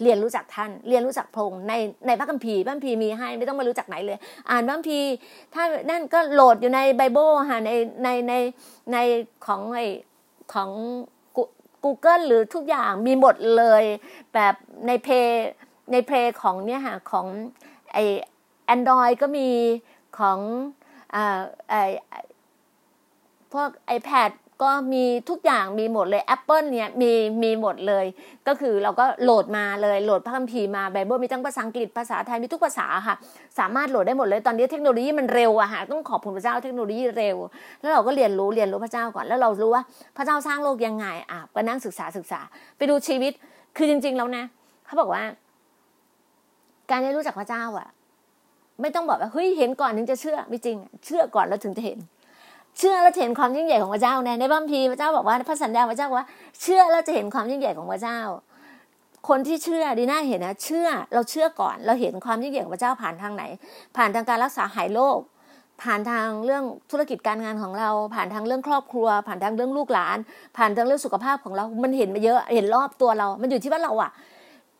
[0.01, 1.74] เรียนรู้จักท่าน เรียนรู้จักพระองค์ใน
[2.08, 4.18] ในพระคัมภีร์พระคัมภีร์มีให้ไม่ต้องมารู้จักไหนเลย
[4.49, 5.10] อ่านพระคัมภีร์
[5.53, 7.72] ถ้านั่นก็โหลดอยู่ในไบเบิลค่ะใน
[8.03, 8.34] ในใน
[8.93, 8.97] ใน
[9.45, 9.80] ของไอ
[10.53, 10.70] ของ
[11.86, 13.84] Google หรือทุกอย่างมีหมดเลย
[14.34, 14.56] แบบ
[14.88, 15.50] ในเพย์
[15.92, 17.28] ในเพย์ของเนี่ยค่ะของ
[17.94, 17.98] ไอ
[18.66, 19.50] แอนดรอยก็มี
[20.20, 20.40] ของ
[21.16, 21.74] อ่าไอ
[23.54, 24.32] พวก iPad
[24.64, 27.12] ก็มีทุกอย่างมีหมดเลย Apple เนี่ยมี
[27.43, 28.06] มีหมดเลย
[28.47, 33.16] ก็คือเราก็โหลดมาเลยโหลดพระคัมภีร์มาไบเบิลมีทั้งภาษาอังกฤษภาษาไทยมีทุกภาษาค่ะ
[33.60, 37.38] สามารถโหลดได้หมดเลยตอนนี้เทคโนโลยีมันเร็วอะค่ะต้องขอบคุณพระเจ้าเทคโนโลยีเร็ว
[37.80, 39.84] แล้วเราก็เรียนรู้เรียนรู้พระเจ้าก่อน แล้วเรารู้ว่า
[40.18, 42.39] พระเจ้าสร้างโลกยังไงอะไปนั่งศึกษาศึกษา
[42.78, 43.34] ไปดูชีวิต
[43.78, 44.43] คือจริง ๆ แล้วนะ
[44.86, 45.24] เขาบอกว่า
[46.89, 47.88] การได้รู้จักพระเจ้าอะ
[48.82, 51.99] ไม่ต้องบอกว่าเฮ้ยเห็นก่อนถึงจะเชื่อไม่จริง เชื่อก่อนแล้วถึงจะเห็น
[52.78, 56.26] เชื่อแล้วเห็นความยิ่งใหญ่ของพระเจ้าในในบัมพีพระเจ้าบอกว่าพระสัญญาพระเจ้าว่า
[56.61, 58.19] เชื่อแล้วจะเห็นความยิ่งใหญ่ของพระเจ้า
[59.28, 63.43] คนที่เชื่อดีน่าเห็นนะเชื่อเราเชื่อก่อน เราเห็นความยิ่งใหญ่ของพระเจ้าผ่านทางไหน
[63.97, 65.19] ผ่านทางการรักษาหายโรค
[65.84, 70.17] ผ่านทางเรื่องธุรกิจการงานของเรา ผ่านทางเรื่องครอบครัว ผ่านทางเรื่องลูกหลาน
[70.57, 74.11] ผ่านทางเรื่องสุขภาพของเรา มันเห็นมาเยอะเห็นรอบตัวเรา มันอยู่ที่ว่าเราอะ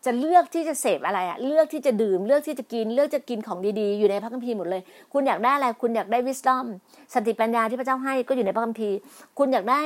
[0.06, 4.82] จะเลือกที่จะเสพอะไรอะเลือกที่จะดื่ม เลือกที่จะกิน เลือกจะกินของดีๆ อยู่ในพระคัมภีร์หมดเลย
[5.14, 6.66] คุณอยากได้อะไร คุณอยากได้วิสตอม
[7.14, 8.98] สติปัญญาที่พระเจ้าให้ก็อยู่ในพระคัมภีร์
[9.38, 9.82] คุณอยากได้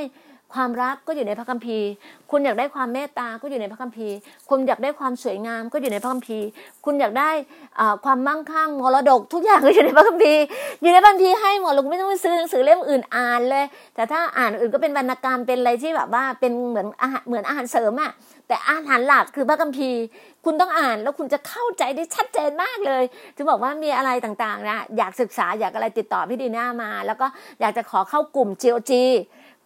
[0.54, 1.88] ความรักก็อยู่ในพระคัมภีร์
[2.32, 4.16] คุณอยากได้ความเมตตาก็อยู่ในพระคัมภีร์
[4.50, 6.45] คุณอยากได้ความสวยงามก็อยู่ในพระคัมภีร์
[6.86, 7.30] คุณอยากได้
[8.06, 10.43] ความมั่งคั่งมรดก ทุกอย่างก็อยู่ในพระคัมภีร์
[10.82, 18.12] อยู่ในพระคัมภีร์ให้หมดเราไม่ต้องไปซื้อหนังสือเล่มอื่นอ่านเลย แต่ถ้าอ่านอื่นก็เป็นวรรณกรรมเป็นอะไรที่แบบว่าเป็นเหมือนอาหารเหมือนอาหารเสริมอะ
[18.47, 20.00] แต่อาหารหลักคือพระคัมภีร์
[20.45, 23.04] คุณต้องอ่านแล้วคุณจะเข้าใจได้ชัดเจนมากเลย
[23.36, 27.28] ถึงบอกว่ามีอะไรต่างๆนะอยากศึกษาอยากอะไรติดต่อพี่ดีน่ามา แล้วก็
[27.62, 28.91] อยากจะขอเข้ากลุ่ม GOG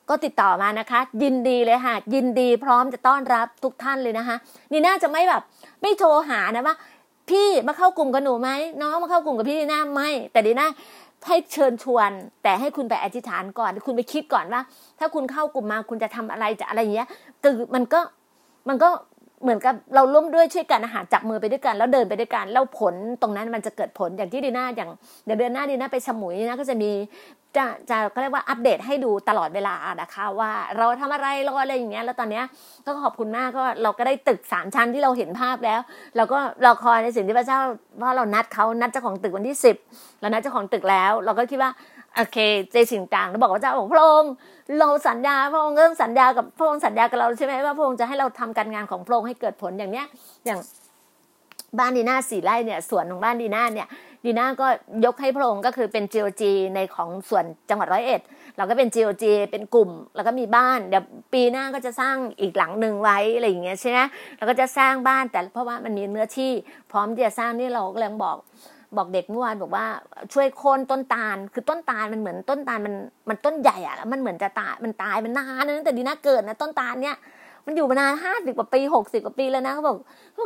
[0.10, 4.36] ก็ติดต่อมานะคะ ยินดีเลยค่ะ ยินดีพร้อมจะต้อนรับทุกท่านเลยนะคะ
[4.72, 5.41] นี่น่าจะไม่แบบ
[5.82, 6.76] ไม่โทรหานะว่า
[7.30, 8.49] พี่มาเข้ากลุ่มกับหนูไหม
[8.82, 10.68] น้องมาเข้ากลุ่มกับพี่ดีน่าไม่ แต่ดีน่า
[11.28, 12.12] ให้เชิญชวน
[12.43, 14.62] แต่ให้คุณไปอธิษฐานก่อน คุณไปคิดก่อนว่า
[14.99, 17.08] ถ้าคุณเข้ากลุ่มมาคุณจะทำอะไรจะอะไรอย่างเงี้ย
[17.43, 17.99] คือมันก็
[18.70, 18.89] มันก็
[19.43, 24.89] เหมือนกับเราร่วมด้วยช่วยกันอาหารจับมือไปด้วยกันแล้วเดินไปด้วยกันแล้วผลตรงนั้นมันจะเกิดผลอย่างที่ดีน่าอย่าง
[25.25, 26.91] เดี๋ยวเดือนหน้าดีน่าไปสมุยนะก็จะมี
[27.57, 32.45] จะจะก็เรียกว่าอัปเดตให้ดูตลอดเวลานะคะว่าเราทำอะไรเราอะไรอย่างเงี้ยแล้วตอนเนี้ย
[32.85, 35.79] ก็ขอบคุณมากก็เราก็ได้ตึกสามชั้นที่เราเห็นภาพแล้ว
[36.17, 37.59] เราก็เราคอยในสิ่งที่พระเจ้า
[38.01, 39.75] ว่าเรานัดเขานัดเจ้าของตึกวันที่สิบ
[40.21, 41.71] เรานัดเจ้าของตึกแล้ว เราก็คิดว่า
[42.16, 42.38] โอเค
[42.72, 44.32] เจสิงต่างเราบอกว่าเจ้าบอกพระองค์
[44.80, 50.05] เราสัญญาพระองค์ก็สัญญากับพระองค์สัญญากับเราใช่ไหมว่าพระองค์จะให้เราทำการงานของพระองค์ให้เกิดผลอย่างเนี้ย
[50.45, 50.59] อย่าง
[51.80, 53.88] บ้านดีน่าสี่ไร่เนี่ยสวนของบ้านดีน่าเนี่ย
[54.26, 54.68] ดีน่าก็
[55.05, 56.43] ยกให้พระองค์ก็คือเป็น GOG
[56.76, 58.22] ในของส่วนจังหวัดร้อยเอ็ด
[58.57, 61.03] เราก็เป็น GOG เป็นกลุ่ม แล้วก็มีบ้านเดี๋ยว
[61.34, 63.99] ปีหน้าก็จะสร้างอีกหลังหนึ่งไว้อะไรอย่างเงี้ยใช่ไหม
[64.38, 66.51] เราก็จะสร้างบ้านแต่เพราะว่ามันมีเนื้อที่
[66.91, 68.38] พร้อมที่จะสร้างนี่เราก็เลยบอก
[68.97, 69.85] บอกเด็กเมื่อวานบอกว่า
[70.33, 72.93] ช่วยโค่นต้นตาล คือต้นตาลมันเหมือนต้นตาลมัน
[73.29, 77.17] มันต้นใหญ่อะแล้วมันเหมือนจะตายมันตายมันนานนะตั้งแต่ดีน่าเกิดนะต้นตาลเนี้ย
[77.65, 79.97] มันอยู่มานานห้าสิบกว่าปีหกสิบกว่าปีแล้วนะเขาบอก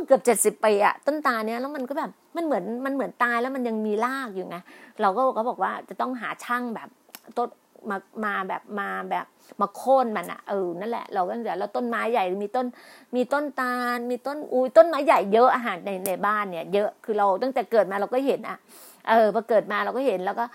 [0.07, 4.57] เกือบเจ็ดสิบปีอะต้นตาลเนี้ยแล้วมันก็แบบมันเหมือนมันเหมือนตายแล้วมันยังมีรากอยู่ไง
[5.01, 6.89] เราก็เขาบอกว่าจะต้องหาช่างแบบ
[7.37, 7.47] ต้น
[7.89, 9.25] มามาแบบมาแบบ
[9.61, 12.65] มาโค่นมันอะเออนั่นแหละเราก็เดี๋ยวแล้วต้นไม้ใหญ่มีต้น
[13.15, 18.57] มีต้นตาล มีต้นอุ้ยต้นไม้ใหญ่เยอะอาหารในในบ้านเนี่ย เยอะคือเราตั้งแต่เกิดมาเราก็เห็นอะ
[19.09, 20.45] เออพอเกิดมาเราก็เห็นแล้วก็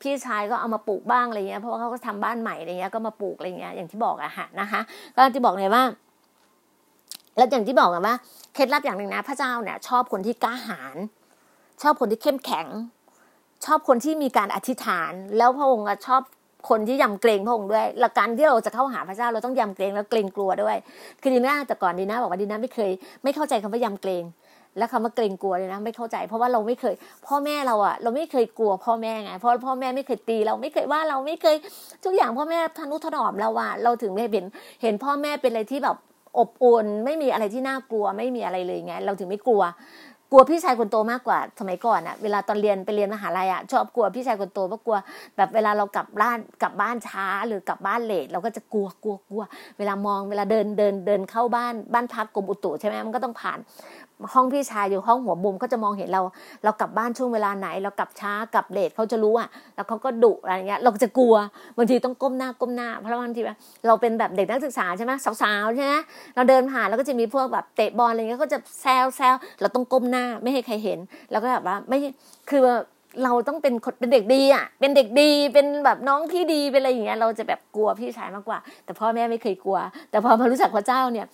[0.00, 4.80] พี่ชายก็เอามาปลูกบ้างอะไรเงี้ยเพราะว่าเขาก็ทำบ้านใหม่อะไรเงี้ยก็มาปลูกอะไรเงี้ยอย่างที่บอกอะฮะนะคะ
[5.16, 5.84] ก็ที่บอกเลยว่า
[7.36, 8.14] แล้วอย่างที่บอกกันว่า
[8.54, 10.96] เคล็ดลับอย่างหนึ่งนะ พระเจ้าเนี่ย ชอบคนที่กล้าหาญ
[11.82, 12.66] ชอบคนที่เข้มแข็ง
[13.64, 16.22] ชอบคนที่มีการอธิษฐาน แล้วพระองค์ชอบ
[16.68, 20.76] คนที่ยำเกรงพระองค์ด้วยหลักการที่เราจะเข้าหาพระเจ้าเราต้องยำเกรงแล้วเกรงกลัวด้วย
[21.22, 22.90] คือดีน่าแต่ก่อนดีน่าบอกว่าดีน่าไม่เคย
[23.24, 24.24] ไม่เข้าใจคำว่ายำเกรง
[24.78, 26.94] และคำว่าเกรงกลัวเลยนะ ไม่เข้าใจ เพราะว่าเราไม่เคย
[27.26, 31.56] พ่อแม่เราอะเราไม่เคยกลัวพ่อแม่ไงเพราะพ่อแม่ไม่เคยตีเราไม่เคยว่าเราไม่เคย
[32.04, 34.46] ทุกอย่างพ่อแม่ทนุถนอมเราอะเราถึงไม่เห็น
[34.82, 35.96] เห็นพ่อแม่เป็นอะไรที่แบบ
[36.38, 39.62] อบอุ่นไม่มีอะไรที่น่ากลัวไม่มีอะไรเลยไง เราถึงไม่กลัว
[40.34, 44.98] ลัวพี่ชายคนโตมากกว่าสมัยก่อนอะเวลาตอนเรียนไปเรียนมหาลัยอะชอบกลัวพี่ชายคนโตเพราะกลัว
[45.36, 49.42] แบบเวลาเรากลับบ้านกลับบ้านช้าหรือกลับบ้านเลทเราก็จะกลัวกลัวกลัว
[49.78, 53.58] เวลามองเวลาเดินเดินเดินเข้าบ้านบ้านพักกรมอุตุใช่ไหมมันก็ต้องผ่าน
[54.34, 56.22] ห้องพี่ชายอยู่ห้องหัวมุมก็จะมองเห็นเรา
[56.64, 61.34] เรากลับบ้านช่วงเวลาไหน เรากลับช้ากลับเลทเขาจะรู้อะ แล้วเขาก็ดุอะไรเงี้ย เราจะกลัว
[61.76, 63.42] บางทีต้องก้มหน้าก้มหน้า เพราะบางที
[63.86, 65.12] เราเป็นแบบเด็กนักศึกษาใช่ไหม
[65.42, 65.94] สาวๆใช่ไหม
[66.34, 70.98] เราเดินผ่านแล้วก็จะมีพวกแบบเตะบอลอะไรเงี้ยก็จะแซวแซวเราต้องก้มหน้าไม่ให้ใครเห็น
[71.30, 71.98] แล้วก็แบบว่าไม่
[72.50, 72.62] คือ
[73.24, 79.78] เราต้องเป็นเป็นเด็กดีอะ เป็นเด็กดี เป็นแบบน้องที่ดี เป็นอะไรอย่างเงี้ย เราจะแบบกลัวพี่ชายมากกว่า แต่พ่อแม่ไม่เคยกลัว
[80.10, 81.26] แต่พอมารู้จักพระเจ้าเนี่ย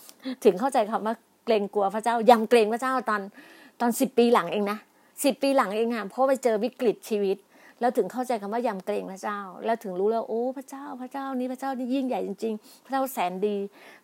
[0.45, 1.15] ถึงเข้าใจคำว่า
[1.45, 3.23] เกรงกลัวพระเจ้ายำเกรงพระเจ้าตอน
[3.81, 4.79] ตอนสิบปีหลังเองนะ
[5.25, 7.37] สิบปีหลังเองค่ะเพราะไปเจอวิกฤตชีวิต
[7.81, 13.57] แล้วถึงเข้าใจคำว่ายำเกรงพระเจ้า แล้วถึงรู้แล้วโอ้พระเจ้าพระเจ้านี้พระเจ้านี่ยิ่งใหญ่จริง ๆ พระเจ้าแสนดี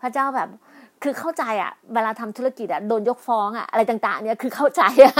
[0.02, 0.48] พระเจ้าแบบ
[1.02, 5.14] คือเข้าใจอะเวลาทำธุรกิจอะโดนยกฟ้องอะอะไรต่างๆ เนี่ยคือเข้าใจอะ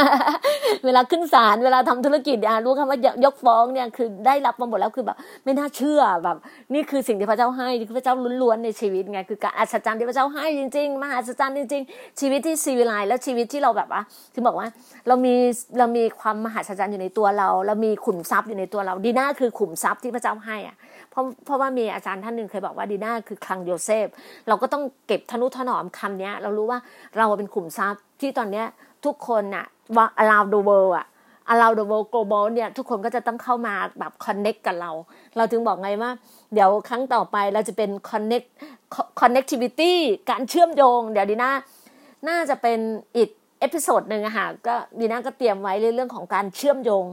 [0.84, 6.36] เวลาขึ้นศาลเวลาทำธุรกิจอะรู้คำว่ายกฟ้องเนี่ยคือได้รับมาหมดแล้วคือแบบไม่น่าเชื่อแบบ
[6.74, 14.02] นี่คือสิ่งที่พระเจ้าให้คือพระเจ้าล้วนๆในชีวิตไงคือการอัศจรรย์ที่พระเจ้าให้จริงๆมหัศจรรย์จริงๆ ชีวิตที่ซีวิไลและชีวิตที่เราแบบว่า
[14.34, 14.68] ที่บอกว่า
[15.08, 15.34] เรามี
[15.78, 20.76] เรามีความมหัศจรรย์อยู่ในตัวเรา เรามีขุมทรัพย์อยู่ในตัวเราดีน่าคือขุมทรัพย์ที่พระเจ้าให้อะ
[21.16, 24.06] ราะเพราะว่ามีอาจารย์ท่านหนึ่งเคยบอกว่าดีน่าคือคลังโยเซฟ
[24.48, 26.78] เราก็ต้องเก็บทนุถนอมคำนี้เรารู้ว่า
[27.18, 28.64] เราเป็นขุมทรัพย์ที่ตอนนี้
[29.04, 31.06] ทุกคนน่ะว่า around the world อะ
[31.52, 34.90] around the world global เนี่ยทุกคนก็จะต้องเข้ามาแบบ connect กับเรา
[35.36, 36.10] เราถึงบอกไงว่า
[36.54, 38.48] เดี๋ยวครั้งต่อไปเราจะเป็น connect
[39.20, 39.92] connectivity
[40.30, 41.50] การเชื่อมโยง เดี๋ยวดีน่า
[42.28, 42.78] น่าจะเป็น
[43.16, 47.04] อีก episode หนึ่งอะค่ะก็ดีน่าก็เตรียมไว้เรื่องของการเชื่อมโยง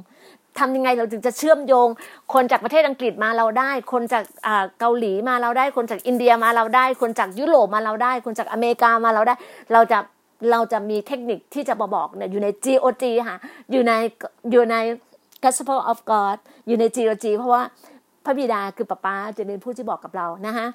[0.59, 1.87] ทำยังไงเราถึงจะเชื่อมโยง
[2.33, 4.23] คนจากประเทศอังกฤษมาเราได้ คนจาก
[4.79, 9.35] เกาหลีมาเราได้ คนจากอินเดียมาเราได้ คนจากยุโรปมาเราได้ คนจากอเมริกามาเราได้
[9.73, 9.97] เราจะ
[10.51, 13.37] เราจะมีเทคนิคที่จะมาบอกเนี่ยอยู่ใน GOG ค่ะ
[13.71, 13.91] อยู่ใน
[14.51, 14.75] อยู่ใน
[15.43, 16.37] Gospel of God
[16.67, 17.63] อยู่ใน GOG เพราะว่า
[18.25, 20.67] พระบิดาคือป้าป้าจะเป็นผู้ที่บอกกับเรานะคะ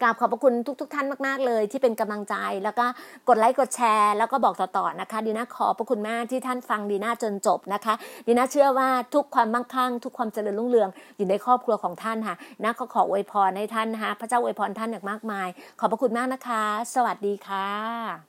[0.00, 2.34] กราบขอบพระคุณทุกๆทท่านมากๆเลย ที่เป็นกำลังใจ
[2.64, 2.86] แล้วก็
[3.28, 7.94] กดไลค์กดแชร์ แล้วก็บอกต่อๆนะคะดีน่าขอบพระคุณมากที่ท่านฟังดีน่าจนจบนะคะ
[8.26, 15.48] ดีน่าเชื่อว่าทุกความมั่งคั่ง ทุกความเจริญรุ่งเรืองอยู่ในครอบครัวของท่านค่ะนะขอขออวยพรให้ท่านนะคะพระเจ้าอวยพรท่านอย่างมากมาย
[15.80, 18.28] ขอบพระคุณมากนะคะ สวัสดีค่ะ